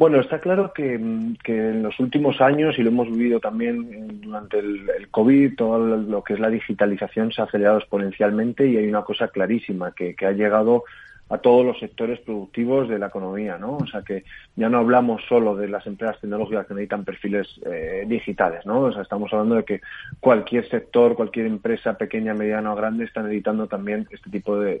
[0.00, 5.08] Bueno, está claro que, en los últimos años, y lo hemos vivido también durante el,
[5.10, 9.28] COVID, todo lo que es la digitalización se ha acelerado exponencialmente y hay una cosa
[9.28, 10.84] clarísima, que, que ha llegado
[11.30, 13.76] a todos los sectores productivos de la economía, ¿no?
[13.76, 14.24] O sea que
[14.56, 18.80] ya no hablamos solo de las empresas tecnológicas que necesitan perfiles eh, digitales, ¿no?
[18.80, 19.80] O sea, estamos hablando de que
[20.18, 24.80] cualquier sector, cualquier empresa, pequeña, mediana o grande, está necesitando también este tipo de,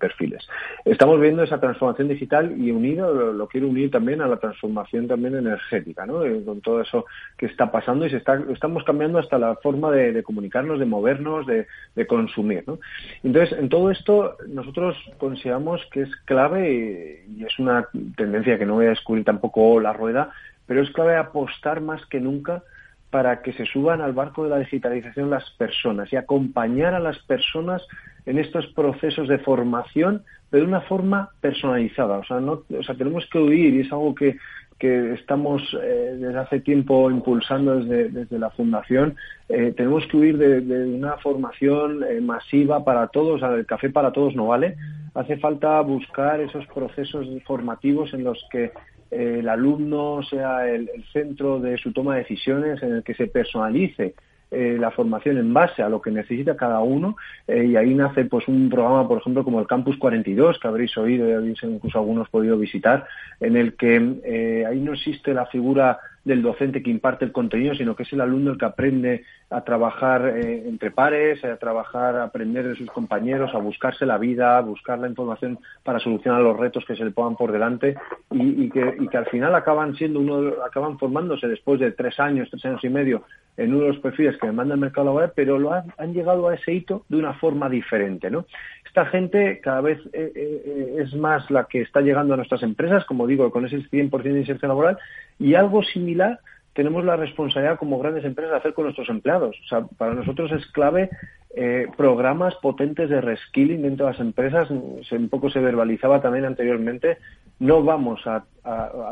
[0.00, 0.48] perfiles.
[0.84, 5.36] Estamos viendo esa transformación digital y unido, lo, quiero unir también a la transformación también
[5.36, 6.24] energética, ¿no?
[6.24, 7.04] Eh, con todo eso
[7.36, 11.46] que está pasando y se está, estamos cambiando hasta la forma de, comunicarnos, de movernos,
[11.46, 11.66] de,
[12.06, 12.78] consumir, ¿no?
[13.22, 18.74] Entonces, en todo esto, nosotros consideramos que es clave y es una tendencia que no
[18.74, 20.32] voy a descubrir tampoco la rueda,
[20.66, 22.64] pero es clave apostar más que nunca
[23.10, 27.18] para que se suban al barco de la digitalización las personas y acompañar a las
[27.20, 27.82] personas
[28.26, 32.18] en estos procesos de formación, pero de una forma personalizada.
[32.18, 34.36] O sea, no, o sea tenemos que huir y es algo que,
[34.80, 39.14] que estamos eh, desde hace tiempo impulsando desde, desde la Fundación,
[39.48, 44.34] eh, tenemos que huir de, una formación eh, masiva para todos, el café para todos
[44.34, 44.76] no vale.
[45.14, 48.72] Hace falta buscar esos procesos formativos en los que
[49.10, 54.14] el alumno sea el, centro de su toma de decisiones, en el que se personalice
[54.50, 58.24] eh, la formación en base a lo que necesita cada uno eh, y ahí nace
[58.24, 61.98] pues un programa por ejemplo como el Campus 42 que habréis oído y habéis incluso
[61.98, 63.06] algunos podido visitar
[63.38, 67.74] en el que eh, ahí no existe la figura del docente que imparte el contenido,
[67.74, 72.14] sino que es el alumno el que aprende a trabajar eh, entre pares, a trabajar,
[72.16, 76.40] a aprender de sus compañeros, a buscarse la vida, a buscar la información para solucionar
[76.40, 77.96] los retos que se le pongan por delante
[78.30, 82.48] y, que, y que, al final acaban siendo uno, acaban formándose después de tres años,
[82.48, 83.24] tres años y medio
[83.56, 86.54] en uno de los perfiles que demanda el mercado laboral, pero lo han, llegado a
[86.54, 88.46] ese hito de una forma diferente, ¿no?
[88.86, 93.04] Esta gente cada vez eh, eh, es más la que está llegando a nuestras empresas,
[93.04, 94.98] como digo, con ese 100% de inserción laboral,
[95.38, 96.40] y algo similar
[96.74, 99.56] tenemos la responsabilidad como grandes empresas de hacer con nuestros empleados.
[99.64, 101.10] O sea, para nosotros es clave
[101.54, 104.70] eh, programas potentes de reskilling dentro de las empresas.
[104.70, 107.18] Un poco se verbalizaba también anteriormente.
[107.58, 108.44] No vamos a,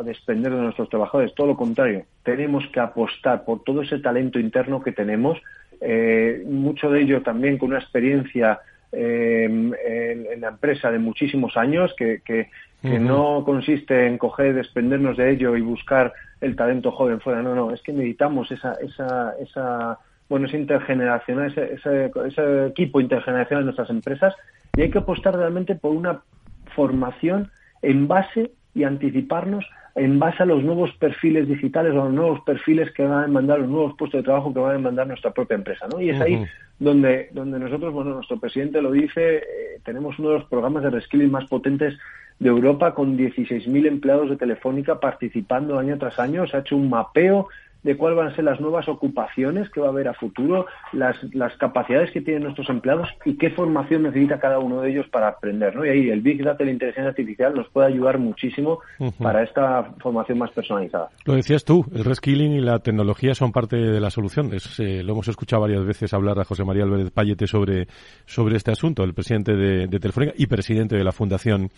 [0.04, 2.04] despender de nuestros trabajadores, todo lo contrario.
[2.22, 5.38] Tenemos que apostar por todo ese talento interno que tenemos,
[5.80, 8.60] eh, mucho de ello también con una experiencia
[8.92, 12.48] eh, en, la empresa de muchísimos años, que, que
[12.82, 17.42] no consiste en coger, desprendernos de ello y buscar el talento joven fuera.
[17.42, 19.98] No, no, es que necesitamos esa, esa, esa
[20.28, 21.74] bueno, ese intergeneracional, ese,
[22.26, 24.34] ese, equipo intergeneracional en nuestras empresas
[24.76, 26.20] y hay que apostar realmente por una
[26.74, 27.50] formación
[27.82, 29.64] en base y anticiparnos
[29.94, 33.22] en base a los nuevos perfiles digitales o a los nuevos perfiles que van a
[33.22, 36.00] demandar, los nuevos puestos de trabajo que van a demandar nuestra propia empresa, ¿no?
[36.00, 36.44] Y es ahí
[36.78, 39.42] donde, donde nosotros, bueno, nuestro presidente lo dice, eh,
[39.84, 41.98] tenemos uno de los programas de reskilling más potentes
[42.38, 46.46] de Europa con 16.000 empleados de Telefónica participando año tras año.
[46.46, 47.48] Se ha hecho un mapeo
[47.82, 51.16] de cuáles van a ser las nuevas ocupaciones que va a haber a futuro, las,
[51.32, 55.28] las capacidades que tienen nuestros empleados y qué formación necesita cada uno de ellos para
[55.28, 55.74] aprender.
[55.76, 55.86] ¿no?
[55.86, 58.80] Y ahí el Big Data y la inteligencia artificial nos puede ayudar muchísimo
[59.18, 61.08] para esta formación más personalizada.
[61.24, 64.50] Lo decías tú, el reskilling y la tecnología son parte de la solución.
[64.52, 67.86] Eh, lo hemos escuchado varias veces hablar a José María Álvarez Payete sobre,
[68.26, 71.70] sobre este asunto, el presidente de, de Telefónica y presidente de la Fundación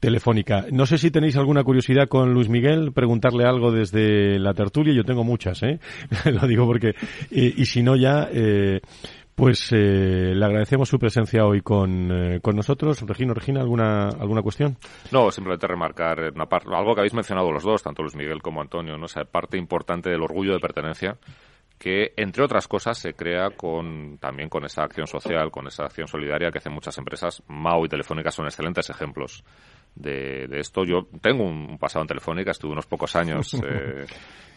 [0.00, 0.66] Telefónica.
[0.70, 4.94] No sé si tenéis alguna curiosidad con Luis Miguel, preguntarle algo desde la tertulia.
[4.94, 5.80] Yo tengo muchas, ¿eh?
[6.26, 6.94] Lo digo porque,
[7.30, 8.80] y, si no ya, eh,
[9.34, 13.00] pues eh, le agradecemos su presencia hoy con, eh, con nosotros.
[13.02, 14.76] Regino, Regina, ¿alguna, ¿alguna cuestión?
[15.10, 18.60] No, simplemente remarcar una parte, algo que habéis mencionado los dos, tanto Luis Miguel como
[18.60, 19.06] Antonio, ¿no?
[19.06, 21.16] O parte importante del orgullo de pertenencia
[21.78, 26.06] que entre otras cosas se crea con también con esa acción social, con esa acción
[26.06, 27.42] solidaria que hacen muchas empresas.
[27.48, 29.44] Mao y Telefónica son excelentes ejemplos
[29.94, 30.84] de, esto.
[30.84, 34.06] Yo tengo un pasado en Telefónica, estuve unos pocos años eh,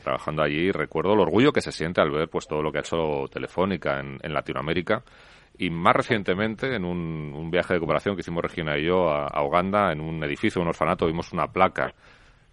[0.04, 2.80] trabajando allí y recuerdo el orgullo que se siente al ver pues todo lo que
[2.80, 5.04] ha hecho Telefónica en, Latinoamérica.
[5.60, 9.44] Y más recientemente, en un, viaje de cooperación que hicimos Regina y yo a, a
[9.44, 11.96] Uganda, en un edificio, un orfanato, vimos una placa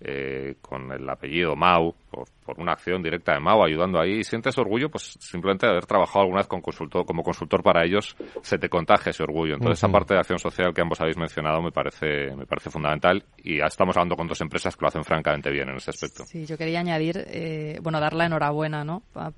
[0.01, 2.27] eh, con el apellido Mau, por,
[2.59, 6.23] una acción directa de Mau, ayudando ahí, y sientes orgullo, pues simplemente de haber trabajado
[6.23, 9.55] alguna vez con consultor, como consultor para ellos, se te contagia ese orgullo.
[9.55, 13.25] Entonces, esa parte de acción social que ambos habéis mencionado me parece, me parece fundamental,
[13.39, 16.25] y ya estamos hablando con dos empresas que lo hacen francamente bien en ese aspecto.
[16.27, 19.03] Sí, yo quería añadir, eh, bueno, dar la enhorabuena, ¿no?
[19.15, 19.31] A,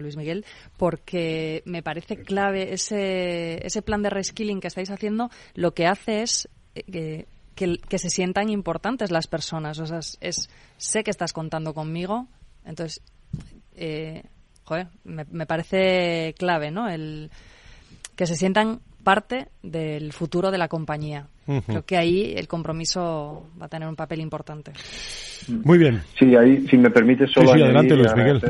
[0.00, 0.46] Luis Miguel
[0.78, 6.22] porque me parece clave ese, ese plan de reskilling que estáis haciendo lo que hace
[6.22, 9.78] es eh, que, se sientan importantes las personas.
[9.78, 12.26] O sea, es, sé que estás contando conmigo,
[12.64, 13.02] entonces,
[13.76, 14.22] eh,
[14.64, 16.88] joder, me, parece clave, ¿no?
[16.88, 17.30] El
[18.16, 21.28] que se sientan parte del futuro de la compañía.
[21.66, 24.72] Creo que ahí el compromiso va a tener un papel importante.
[25.48, 26.00] Muy bien.
[26.18, 28.40] Sí, ahí, si me permite solo adelante, Luis Miguel.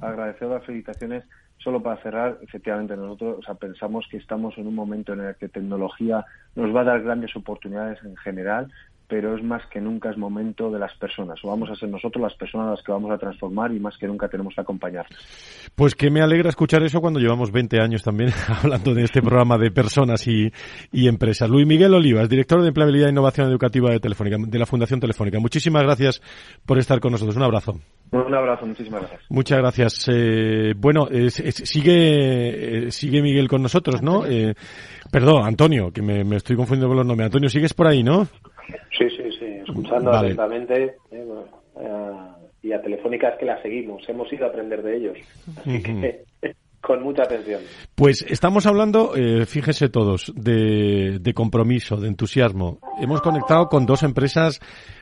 [0.00, 1.24] agradecer las felicitaciones
[1.62, 6.24] solo para cerrar, efectivamente nosotros pensamos que estamos en un momento en el que tecnología
[6.54, 8.72] nos va a dar grandes oportunidades en general,
[9.12, 11.38] pero es más que nunca es momento de las personas.
[11.44, 14.06] O vamos a ser nosotros las personas las que vamos a transformar y más que
[14.06, 15.18] nunca tenemos que acompañarles.
[15.74, 18.30] Pues que me alegra escuchar eso cuando llevamos 20 años también
[18.62, 20.50] hablando de este programa de personas y,
[20.92, 21.50] y empresas.
[21.50, 25.38] Luis Miguel Olivas, director de Empleabilidad e Innovación Educativa de Telefónica, de la Fundación Telefónica.
[25.38, 26.22] Muchísimas gracias
[26.64, 27.36] por estar con nosotros.
[27.36, 27.74] Un abrazo.
[28.12, 29.20] Un abrazo, muchísimas gracias.
[29.28, 30.06] Muchas gracias.
[30.10, 34.24] Eh, bueno, sigue, eh, sigue Miguel con nosotros, ¿no?
[34.24, 34.54] Eh,
[35.10, 37.26] perdón, Antonio, que me, me estoy confundiendo con los nombres.
[37.26, 38.26] Antonio, sigues por ahí, ¿no?
[38.96, 40.96] Sí, sí, sí, escuchando atentamente.
[41.10, 41.26] Eh,
[41.76, 42.12] eh,
[42.62, 45.18] y a Telefónica es que la seguimos, hemos ido a aprender de ellos.
[45.58, 46.24] Así que
[46.82, 47.60] Con mucha atención.
[47.94, 52.80] Pues estamos hablando, eh, fíjese todos, de, de, compromiso, de entusiasmo.
[53.00, 54.58] Hemos conectado con dos empresas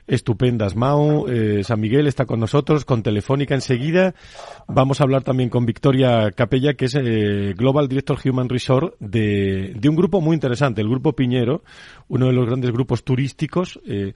[0.06, 0.76] estupendas.
[0.76, 4.14] Mau, eh, San Miguel está con nosotros, con Telefónica enseguida.
[4.68, 9.72] Vamos a hablar también con Victoria Capella, que es eh, Global Director Human Resort de,
[9.74, 11.62] de, un grupo muy interesante, el Grupo Piñero,
[12.08, 13.80] uno de los grandes grupos turísticos.
[13.86, 14.12] Eh,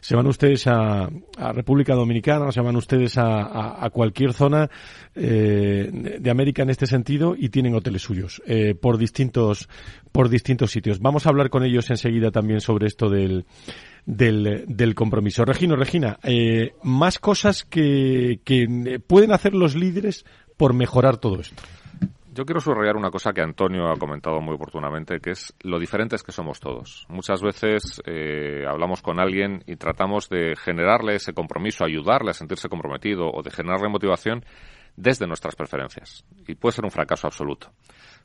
[0.00, 1.08] se van ustedes a,
[1.52, 4.68] República Dominicana, se van ustedes a, a, a cualquier zona
[5.14, 9.68] eh, de América en este sentido y tienen hoteles suyos eh, por distintos
[10.12, 11.00] por distintos sitios.
[11.00, 13.44] Vamos a hablar con ellos enseguida también sobre esto del
[14.06, 15.44] del, del compromiso.
[15.44, 20.24] Regino, Regina, eh, más cosas que, que pueden hacer los líderes
[20.56, 21.62] por mejorar todo esto.
[22.38, 26.22] Yo quiero subrayar una cosa que Antonio ha comentado muy oportunamente, que es lo diferentes
[26.22, 27.04] que somos todos.
[27.08, 32.68] Muchas veces eh, hablamos con alguien y tratamos de generarle ese compromiso, ayudarle a sentirse
[32.68, 34.44] comprometido o de generarle motivación
[34.94, 36.24] desde nuestras preferencias.
[36.46, 37.72] Y puede ser un fracaso absoluto.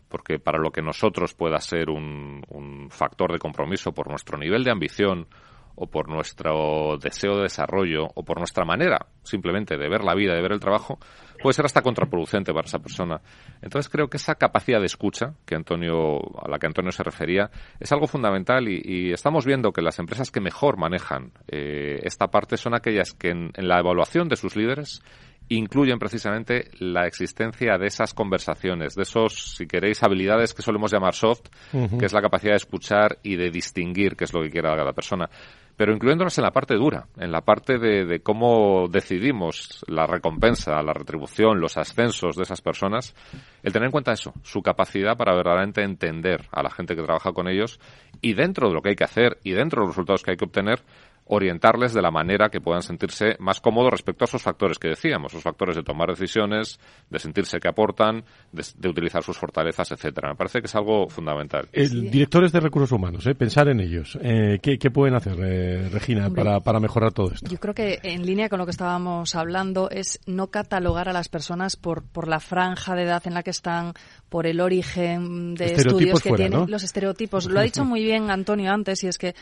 [0.09, 4.63] Porque para lo que nosotros pueda ser un, un factor de compromiso por nuestro nivel
[4.63, 5.28] de ambición
[5.76, 10.34] o por nuestro deseo de desarrollo o por nuestra manera simplemente de ver la vida,
[10.34, 10.99] de ver el trabajo,
[11.41, 13.21] puede ser hasta contraproducente para esa persona.
[13.61, 17.49] Entonces creo que esa capacidad de escucha que Antonio, a la que Antonio se refería
[17.80, 22.28] es algo fundamental y, y estamos viendo que las empresas que mejor manejan eh, esta
[22.28, 25.01] parte son aquellas que en, en la evaluación de sus líderes
[25.49, 31.13] incluyen precisamente la existencia de esas conversaciones, de esos, si queréis, habilidades que solemos llamar
[31.13, 31.99] soft, uh -huh.
[31.99, 34.93] que es la capacidad de escuchar y de distinguir qué es lo que quiere cada
[34.93, 35.30] persona
[35.76, 40.82] pero incluyéndonos en la parte dura, en la parte de, de, cómo decidimos la recompensa,
[40.82, 43.15] la retribución, los ascensos de esas personas,
[43.63, 47.32] el tener en cuenta eso, su capacidad para verdaderamente entender a la gente que trabaja
[47.32, 47.80] con ellos
[48.21, 50.38] y dentro de lo que hay que hacer y dentro de los resultados que hay
[50.38, 50.82] que obtener,
[51.26, 55.32] orientarles de la manera que puedan sentirse más cómodos respecto a esos factores que decíamos,
[55.32, 60.30] esos factores de tomar decisiones, de sentirse que aportan, de, de utilizar sus fortalezas, etcétera.
[60.30, 61.67] Me parece que es algo fundamental.
[61.71, 62.11] El.
[62.11, 63.36] Directores de recursos humanos, ¿eh?
[63.36, 64.17] pensar en ellos.
[64.21, 67.49] Eh, ¿qué, ¿qué, pueden hacer, eh, Regina, para, para mejorar todo esto?
[67.49, 71.30] Yo creo que en línea con lo que estábamos hablando es no catalogar a las
[71.30, 73.93] personas por, por la franja de edad en la que están,
[74.30, 76.67] por el origen de estudios que fuera, tienen, ¿no?
[76.67, 77.45] los estereotipos.
[77.45, 79.36] Lo ha dicho muy bien Antonio antes y es que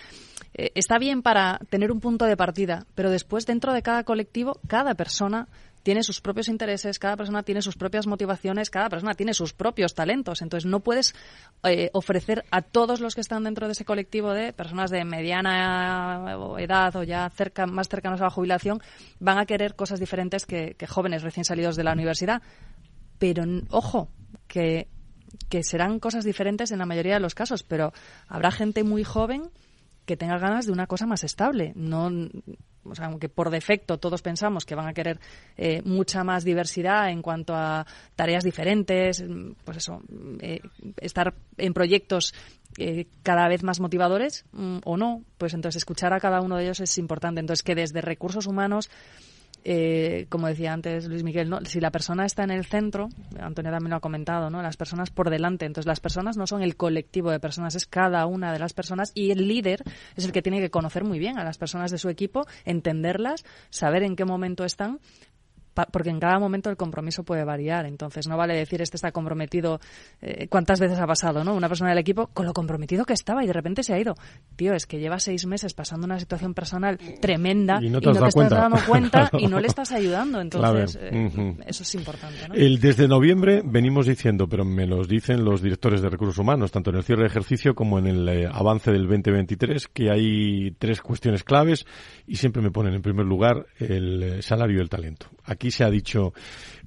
[0.53, 4.59] eh, está bien para tener un punto de partida, pero después dentro de cada colectivo,
[4.67, 5.47] cada persona
[5.83, 9.95] tiene sus propios intereses, cada persona tiene sus propias motivaciones, cada persona tiene sus propios
[9.95, 10.41] talentos.
[10.41, 11.15] Entonces no puedes
[11.63, 16.37] eh, ofrecer a todos los que están dentro de ese colectivo de personas de mediana
[16.59, 18.79] edad o ya cerca, más cercanos a la jubilación,
[19.19, 22.41] van a querer cosas diferentes que, que jóvenes recién salidos de la universidad.
[23.17, 24.09] Pero ojo,
[24.47, 24.87] que,
[25.49, 27.91] que serán cosas diferentes en la mayoría de los casos, pero
[28.27, 29.49] habrá gente muy joven
[30.05, 31.73] que tenga ganas de una cosa más estable.
[31.75, 32.09] No,
[32.83, 35.19] o sea, aunque por defecto todos pensamos que van a querer
[35.57, 37.85] eh, mucha más diversidad en cuanto a
[38.15, 39.23] tareas diferentes,
[39.63, 40.01] pues eso,
[40.39, 40.61] eh,
[40.97, 42.33] estar en proyectos
[42.77, 46.63] eh, cada vez más motivadores mm, o no, pues entonces escuchar a cada uno de
[46.63, 47.39] ellos es importante.
[47.39, 48.89] Entonces que desde recursos humanos
[49.63, 51.59] eh, como decía antes Luis Miguel, ¿no?
[51.65, 53.09] si la persona está en el centro,
[53.39, 54.61] Antonio también lo ha comentado, ¿no?
[54.61, 58.25] las personas por delante, entonces las personas no son el colectivo de personas, es cada
[58.25, 59.83] una de las personas y el líder
[60.15, 63.45] es el que tiene que conocer muy bien a las personas de su equipo, entenderlas,
[63.69, 64.99] saber en qué momento están
[65.91, 67.85] porque en cada momento el compromiso puede variar.
[67.85, 69.79] Entonces, no vale decir este está comprometido.
[70.21, 71.55] Eh, ¿Cuántas veces ha pasado, no?
[71.55, 74.15] Una persona del equipo con lo comprometido que estaba y de repente se ha ido.
[74.55, 78.13] Tío, es que lleva seis meses pasando una situación personal tremenda y no te, y
[78.13, 79.39] no te estás dando cuenta claro.
[79.45, 80.41] y no le estás ayudando.
[80.41, 81.15] Entonces, claro.
[81.15, 81.63] eh, uh -huh.
[81.65, 82.55] eso es importante, ¿no?
[82.55, 86.89] El, desde noviembre venimos diciendo, pero me los dicen los directores de recursos humanos, tanto
[86.89, 91.01] en el cierre de ejercicio como en el eh, avance del 2023, que hay tres
[91.01, 91.85] cuestiones claves
[92.27, 95.27] y siempre me ponen en primer lugar el salario y el talento.
[95.45, 96.33] Aquí se ha dicho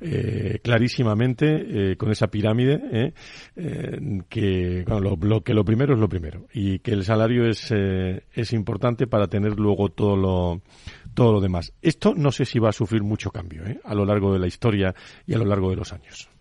[0.00, 3.12] eh, clarísimamente eh, con esa pirámide
[3.56, 8.52] eh, que, lo, que lo primero es lo primero y que el salario es, es
[8.52, 10.62] importante para tener luego todo lo,
[11.14, 11.72] todo lo demás.
[11.80, 14.94] Esto no sé si va a sufrir mucho cambio a lo largo de la historia
[15.26, 16.33] y a lo largo de los años.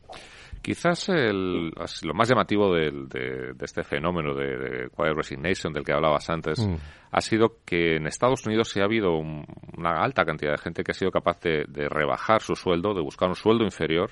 [0.64, 5.84] Quizás el, lo más llamativo de, de, de este fenómeno de, de, Quiet Resignation del
[5.84, 6.76] que hablabas antes mm.
[7.12, 9.46] ha sido que en Estados Unidos sí ha habido un,
[9.78, 13.28] una alta cantidad de gente que ha sido capaz de, rebajar su sueldo, de buscar
[13.28, 14.12] un sueldo inferior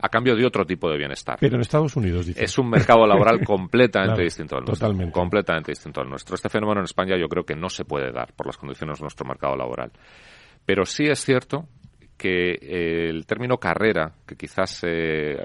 [0.00, 1.36] a cambio de otro tipo de bienestar.
[1.38, 2.42] Pero en Estados Unidos, dice.
[2.42, 4.88] Es un mercado laboral completamente claro, distinto al nuestro.
[4.88, 5.12] Totalmente.
[5.12, 6.36] Completamente distinto al nuestro.
[6.36, 9.02] Este fenómeno en España yo creo que no se puede dar por las condiciones de
[9.02, 9.92] nuestro mercado laboral.
[10.64, 11.68] Pero sí es cierto
[12.22, 15.36] que eh, el término carrera, que quizás eh,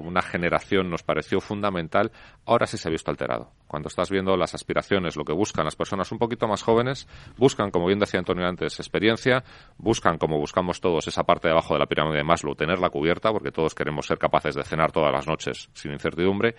[0.00, 2.12] una generación nos pareció fundamental,
[2.46, 3.50] ahora sí se ha visto alterado.
[3.66, 7.72] Cuando estás viendo las aspiraciones, lo que buscan las personas un poquito más jóvenes, buscan,
[7.72, 9.42] como bien decía Antonio antes, experiencia,
[9.76, 13.32] buscan, como buscamos todos, esa parte de abajo de la pirámide de Maslow, tenerla cubierta,
[13.32, 16.54] porque todos queremos ser capaces de cenar todas las noches sin incertidumbre,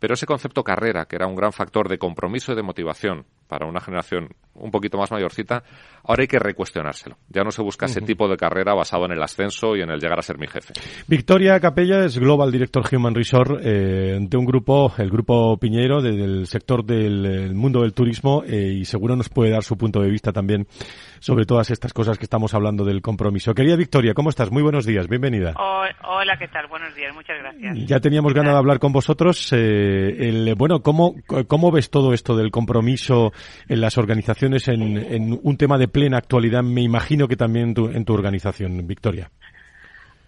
[0.00, 3.66] pero ese concepto carrera, que era un gran factor de compromiso y de motivación para
[3.66, 5.62] una generación un poquito más mayorcita,
[6.04, 7.16] ahora hay que recuestionárselo.
[7.28, 10.00] Ya no se busca ese tipo de carrera basado en el ascenso y en el
[10.00, 10.72] llegar a ser mi jefe.
[11.06, 16.46] Victoria Capella es Global Director Human Resource eh, de un grupo, el Grupo Piñero, del
[16.46, 20.32] sector del mundo del turismo eh, y seguro nos puede dar su punto de vista
[20.32, 20.66] también
[21.20, 23.54] sobre todas estas cosas que estamos hablando del compromiso.
[23.54, 24.50] Querida Victoria, ¿cómo estás?
[24.50, 25.54] Muy buenos días, bienvenida.
[25.56, 26.66] hola, ¿qué tal?
[26.66, 27.76] Buenos días, muchas gracias.
[27.86, 29.52] Ya teníamos ganas de hablar con vosotros.
[29.52, 31.14] Eh, el, bueno, ¿cómo,
[31.46, 33.32] ¿cómo ves todo esto del compromiso
[33.68, 36.62] en las organizaciones en, en un tema de plena actualidad?
[36.62, 39.30] Me imagino que también en tu organización, Victoria.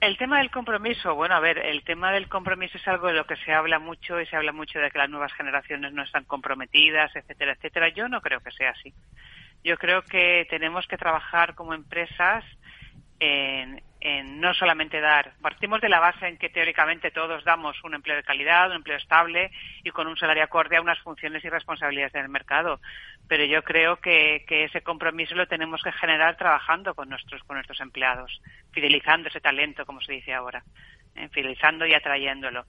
[0.02, 3.24] El tema del compromiso, bueno, a ver, el tema del compromiso es algo de lo
[3.24, 6.24] que se habla mucho y se habla mucho de que las nuevas generaciones no están
[6.24, 7.88] comprometidas, etcétera, etcétera.
[7.94, 8.92] Yo no creo que sea así.
[9.64, 12.44] Yo creo que tenemos que trabajar como empresas
[13.20, 18.16] en, no solamente dar, partimos de la base en que teóricamente todos damos un empleo
[18.16, 19.52] de calidad, un empleo estable
[19.84, 22.80] y con un salario acorde a unas funciones y responsabilidades del mercado.
[23.28, 27.56] Pero yo creo que, que ese compromiso lo tenemos que generar trabajando con nuestros, con
[27.56, 28.42] nuestros empleados,
[28.72, 30.64] fidelizando ese talento, como se dice ahora,
[31.14, 32.66] eh, fidelizando y atrayéndolo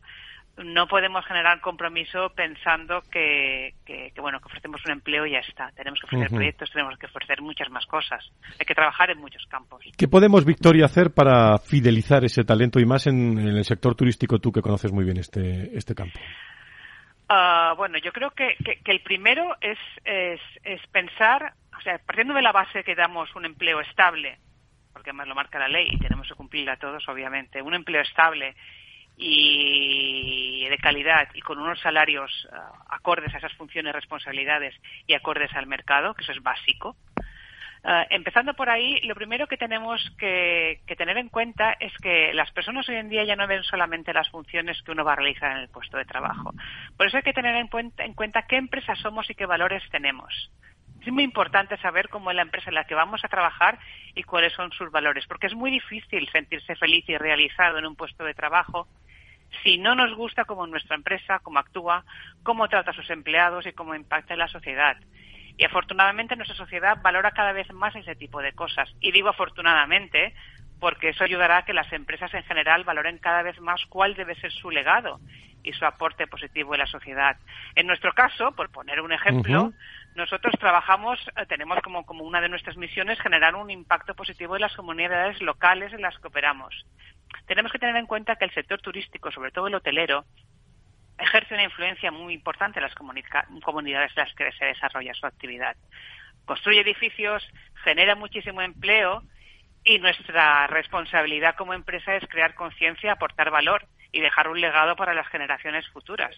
[0.58, 3.74] no podemos generar compromiso pensando que,
[4.18, 5.72] bueno que ofrecemos un empleo y ya está.
[5.76, 8.24] Tenemos que ofrecer proyectos, tenemos que ofrecer muchas más cosas.
[8.60, 9.84] Hay que trabajar en muchos campos.
[9.98, 14.52] ¿Qué podemos, Victoria, hacer para fidelizar ese talento y más en, el sector turístico, tú
[14.52, 16.20] que conoces muy bien este, este campo?
[17.30, 22.44] Ah, bueno, yo creo que, el primero es, es, es pensar, o sea, partiendo de
[22.44, 24.38] la base que damos un empleo estable,
[24.92, 28.56] porque además lo marca la ley y tenemos que cumplirla todos, obviamente, un empleo estable
[29.16, 32.56] y de calidad y con unos salarios eh,
[32.90, 34.76] acordes a esas funciones, responsabilidades
[35.08, 36.96] y acordes al mercado, que eso es básico.
[37.86, 42.50] Eh, empezando por ahí, lo primero que tenemos que, tener en cuenta es que las
[42.52, 45.52] personas hoy en día ya no ven solamente las funciones que uno va a realizar
[45.52, 46.54] en el puesto de trabajo.
[46.96, 49.84] Por eso hay que tener en cuenta, en cuenta qué empresa somos y qué valores
[49.92, 50.52] tenemos.
[51.06, 53.78] Es muy importante saber cómo es la empresa en la que vamos a trabajar
[54.16, 57.98] y cuáles son sus valores, porque es muy difícil sentirse feliz y realizado en un
[57.98, 58.88] puesto de trabajo
[59.62, 62.06] si no nos gusta cómo nuestra empresa, cómo actúa,
[62.44, 64.98] cómo trata a sus empleados y cómo impacta en la sociedad.
[65.58, 68.90] Y afortunadamente nuestra sociedad valora cada vez más ese tipo de cosas.
[69.00, 70.34] Y digo afortunadamente
[70.80, 74.36] porque eso ayudará a que las empresas en general valoren cada vez más cuál debe
[74.36, 75.20] ser su legado
[75.64, 77.38] y su aporte positivo en la sociedad.
[77.76, 79.72] En nuestro caso, por poner un ejemplo,
[80.16, 84.62] nosotros trabajamos, eh, tenemos como, como una de nuestras misiones generar un impacto positivo en
[84.62, 86.86] las comunidades locales en las que operamos
[87.46, 90.26] tenemos que tener en cuenta que el sector turístico, sobre todo el hotelero,
[91.20, 95.76] ejerce una influencia muy importante en las comunidades en las que se desarrolla su actividad.
[96.46, 97.48] Construye edificios,
[97.84, 99.24] genera muchísimo empleo
[99.84, 105.14] y nuestra responsabilidad como empresa es crear conciencia, aportar valor y dejar un legado para
[105.14, 106.36] las generaciones futuras.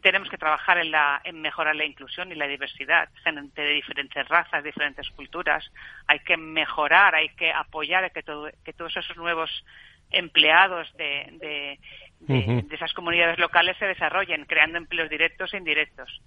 [0.00, 4.26] Tenemos que trabajar en, la, en mejorar la inclusión y la diversidad, gente de diferentes
[4.28, 5.70] razas, diferentes culturas.
[6.08, 8.24] Hay que mejorar, hay que apoyar que,
[8.64, 9.64] que todos esos nuevos
[10.10, 11.78] empleados de,
[12.26, 16.20] de, esas comunidades locales se desarrollen, creando empleos directos e indirectos.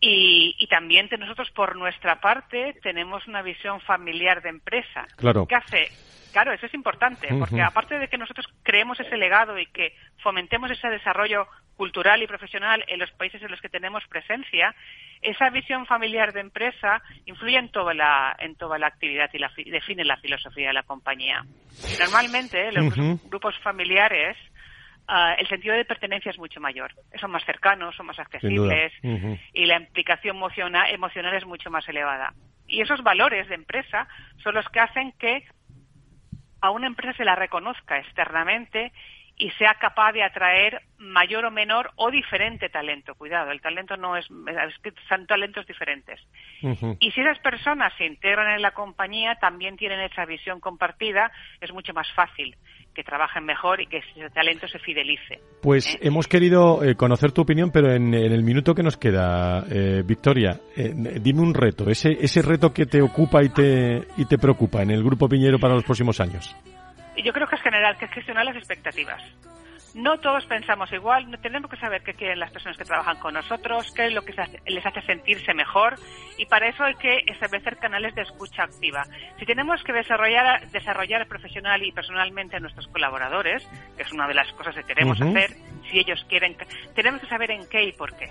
[0.00, 5.06] Y, y, también nosotros, por nuestra parte, tenemos una visión familiar de empresa.
[5.16, 5.44] Claro.
[5.46, 5.88] ¿Qué hace?
[6.32, 10.70] Claro, eso es importante, porque aparte de que nosotros creemos ese legado y que fomentemos
[10.70, 14.74] ese desarrollo cultural y profesional en los países en los que tenemos presencia,
[15.22, 19.50] esa visión familiar de empresa influye en toda la, en toda la actividad y, la,
[19.56, 21.44] define la filosofía de la compañía.
[21.98, 22.94] Normalmente, los
[23.24, 24.36] grupos familiares,
[25.08, 26.94] ah, el sentido de pertenencia es mucho mayor.
[27.20, 28.92] Son más cercanos, son más accesibles
[29.52, 32.34] y la implicación emocional, emocional es mucho más elevada.
[32.66, 34.06] Y esos valores de empresa
[34.42, 35.44] son los que hacen que
[36.60, 38.92] a una empresa se la reconozca externamente
[39.38, 43.14] y sea capaz de atraer mayor o menor o diferente talento.
[43.14, 46.20] Cuidado, el talento no es, es que son talentos diferentes.
[46.98, 51.30] Y si esas personas se integran en la compañía, también tienen esa visión compartida,
[51.60, 52.56] es mucho más fácil
[52.98, 55.38] que trabajen mejor y que ese talento se fidelice.
[55.62, 55.98] Pues ¿Eh?
[56.02, 60.58] hemos querido eh, conocer tu opinión, pero en, el minuto que nos queda, eh, Victoria,
[60.74, 64.90] dime un reto, ese, ese reto que te ocupa y te, y te preocupa en
[64.90, 66.56] el Grupo Piñero para los próximos años
[67.22, 69.22] yo creo que es general, que es gestionar las expectativas.
[69.94, 73.34] No todos pensamos igual, no tenemos que saber qué quieren las personas que trabajan con
[73.34, 74.34] nosotros, qué es lo que
[74.66, 75.96] les hace sentirse mejor
[76.36, 79.04] y para eso hay que establecer canales de escucha activa.
[79.38, 83.66] Si tenemos que desarrollar, desarrollar profesional y personalmente a nuestros colaboradores,
[83.96, 85.50] que es una de las cosas que queremos hacer,
[85.90, 86.56] si ellos quieren,
[86.94, 88.30] tenemos que saber en qué y por qué.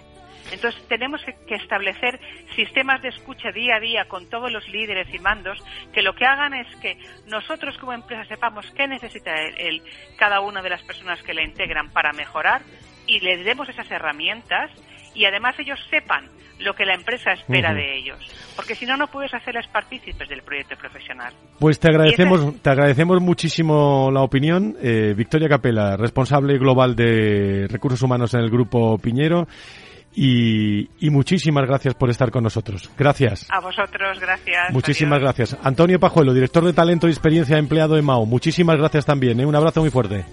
[0.52, 2.20] Entonces tenemos que establecer
[2.56, 5.60] sistemas de escucha día a día con todos los líderes y mandos
[5.94, 9.82] que lo que hagan es que nosotros como empresa sepamos qué necesita el,
[10.18, 12.62] cada una de las personas que la integran para mejorar
[13.06, 14.72] y les demos esas herramientas
[15.14, 16.30] y además ellos sepan
[16.60, 18.18] lo que la empresa espera de ellos.
[18.56, 21.34] Porque si no, no puedes hacerles partícipes del proyecto profesional.
[21.60, 24.76] Pues te agradecemos, te agradecemos muchísimo la opinión.
[24.82, 29.48] Eh, Victoria Capela, responsable global de recursos humanos en el Grupo Piñero.
[30.20, 32.90] Y, muchísimas gracias por estar con nosotros.
[32.98, 33.46] Gracias.
[33.52, 34.74] A vosotros, gracias.
[34.74, 35.56] Muchísimas gracias.
[35.62, 38.26] Antonio Pajuelo, director de talento y experiencia empleado de MAO.
[38.26, 39.40] Muchísimas gracias también.
[39.40, 39.46] ¿eh?
[39.46, 40.26] Un abrazo muy fuerte.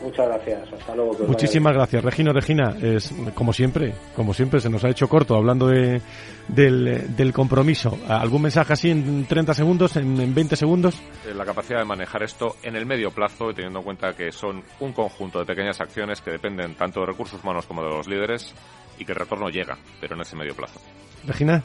[0.00, 0.72] Muchas gracias.
[0.72, 1.16] Hasta luego.
[1.26, 2.04] Muchísimas gracias.
[2.04, 6.00] Regino, Regina, es como siempre, como siempre se nos ha hecho corto hablando de,
[6.46, 7.98] del, compromiso.
[8.08, 11.02] ¿Algún mensaje así en 30 segundos, en, en 20 segundos?
[11.26, 14.30] Eh, la capacidad de manejar esto en el medio plazo y teniendo en cuenta que
[14.30, 18.06] son un conjunto de pequeñas acciones que dependen tanto de recursos humanos como de los
[18.06, 18.54] líderes
[19.02, 20.80] y que el retorno llega, pero en ese medio plazo.
[21.26, 21.62] Regina.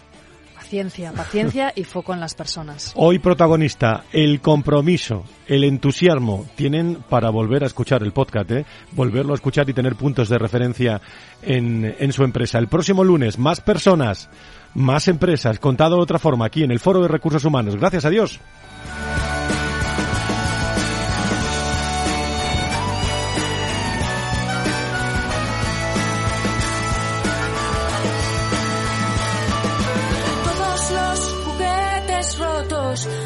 [0.55, 2.91] Paciencia, paciencia y foco en las personas.
[2.95, 6.45] Hoy protagonista, el compromiso, el entusiasmo.
[6.55, 8.65] Tienen para volver a escuchar el podcast, ¿eh?
[8.91, 10.99] volverlo a escuchar y tener puntos de referencia
[11.43, 12.57] en, en su empresa.
[12.57, 14.29] El próximo lunes, más personas,
[14.73, 17.77] más empresas, contado de otra forma, aquí en el Foro de Recursos Humanos.
[17.77, 18.41] Gracias a Dios.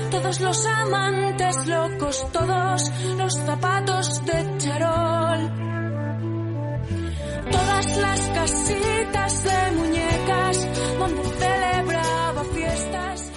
[0.10, 5.52] Todos los amantes locos, todos los zapatos de charol,
[7.52, 10.68] todas las casitas de muñecas
[11.00, 13.32] donde celebraba fiestas.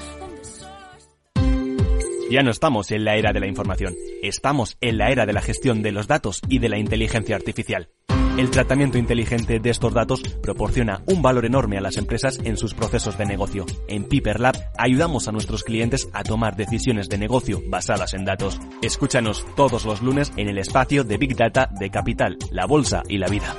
[2.31, 5.43] Ya no estamos en la era de la información, estamos en la era de la
[5.43, 7.91] gestión de los datos y de la inteligencia artificial.
[8.37, 12.75] El tratamiento inteligente de estos datos proporciona un valor enorme a las empresas en sus
[12.75, 13.65] procesos de negocio.
[13.87, 18.59] En Piper Lab ayudamos a nuestros clientes a tomar decisiones de negocio basadas en datos.
[18.83, 23.19] Escúchanos todos los lunes en el espacio de Big Data de Capital, la Bolsa y
[23.19, 23.55] la Vida.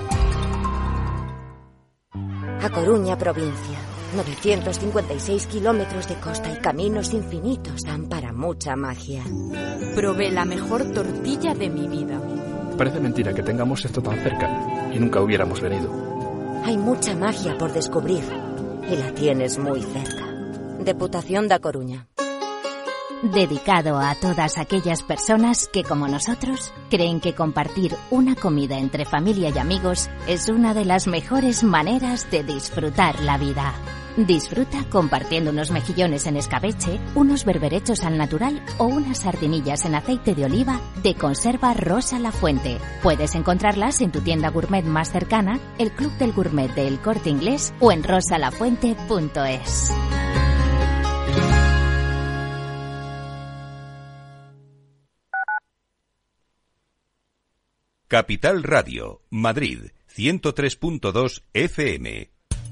[2.61, 3.79] A Coruña, provincia.
[4.13, 9.23] 956 kilómetros de costa y caminos infinitos dan para mucha magia.
[9.95, 12.19] Probé la mejor tortilla de mi vida
[12.77, 14.49] Parece mentira que tengamos esto tan cerca
[14.93, 15.89] y nunca hubiéramos venido.
[16.63, 18.23] Hay mucha magia por descubrir
[18.91, 20.25] y la tienes muy cerca.
[20.79, 22.07] Deputación da Coruña.
[23.23, 29.49] Dedicado a todas aquellas personas que, como nosotros, creen que compartir una comida entre familia
[29.49, 33.73] y amigos es una de las mejores maneras de disfrutar la vida.
[34.17, 40.35] Disfruta compartiendo unos mejillones en escabeche, unos berberechos al natural o unas sardinillas en aceite
[40.35, 42.77] de oliva de conserva Rosa La Fuente.
[43.03, 47.73] Puedes encontrarlas en tu tienda gourmet más cercana, el Club del Gourmet del Corte Inglés
[47.79, 49.91] o en rosalafuente.es.
[58.07, 62.34] Capital Radio, Madrid, 103.2 FM.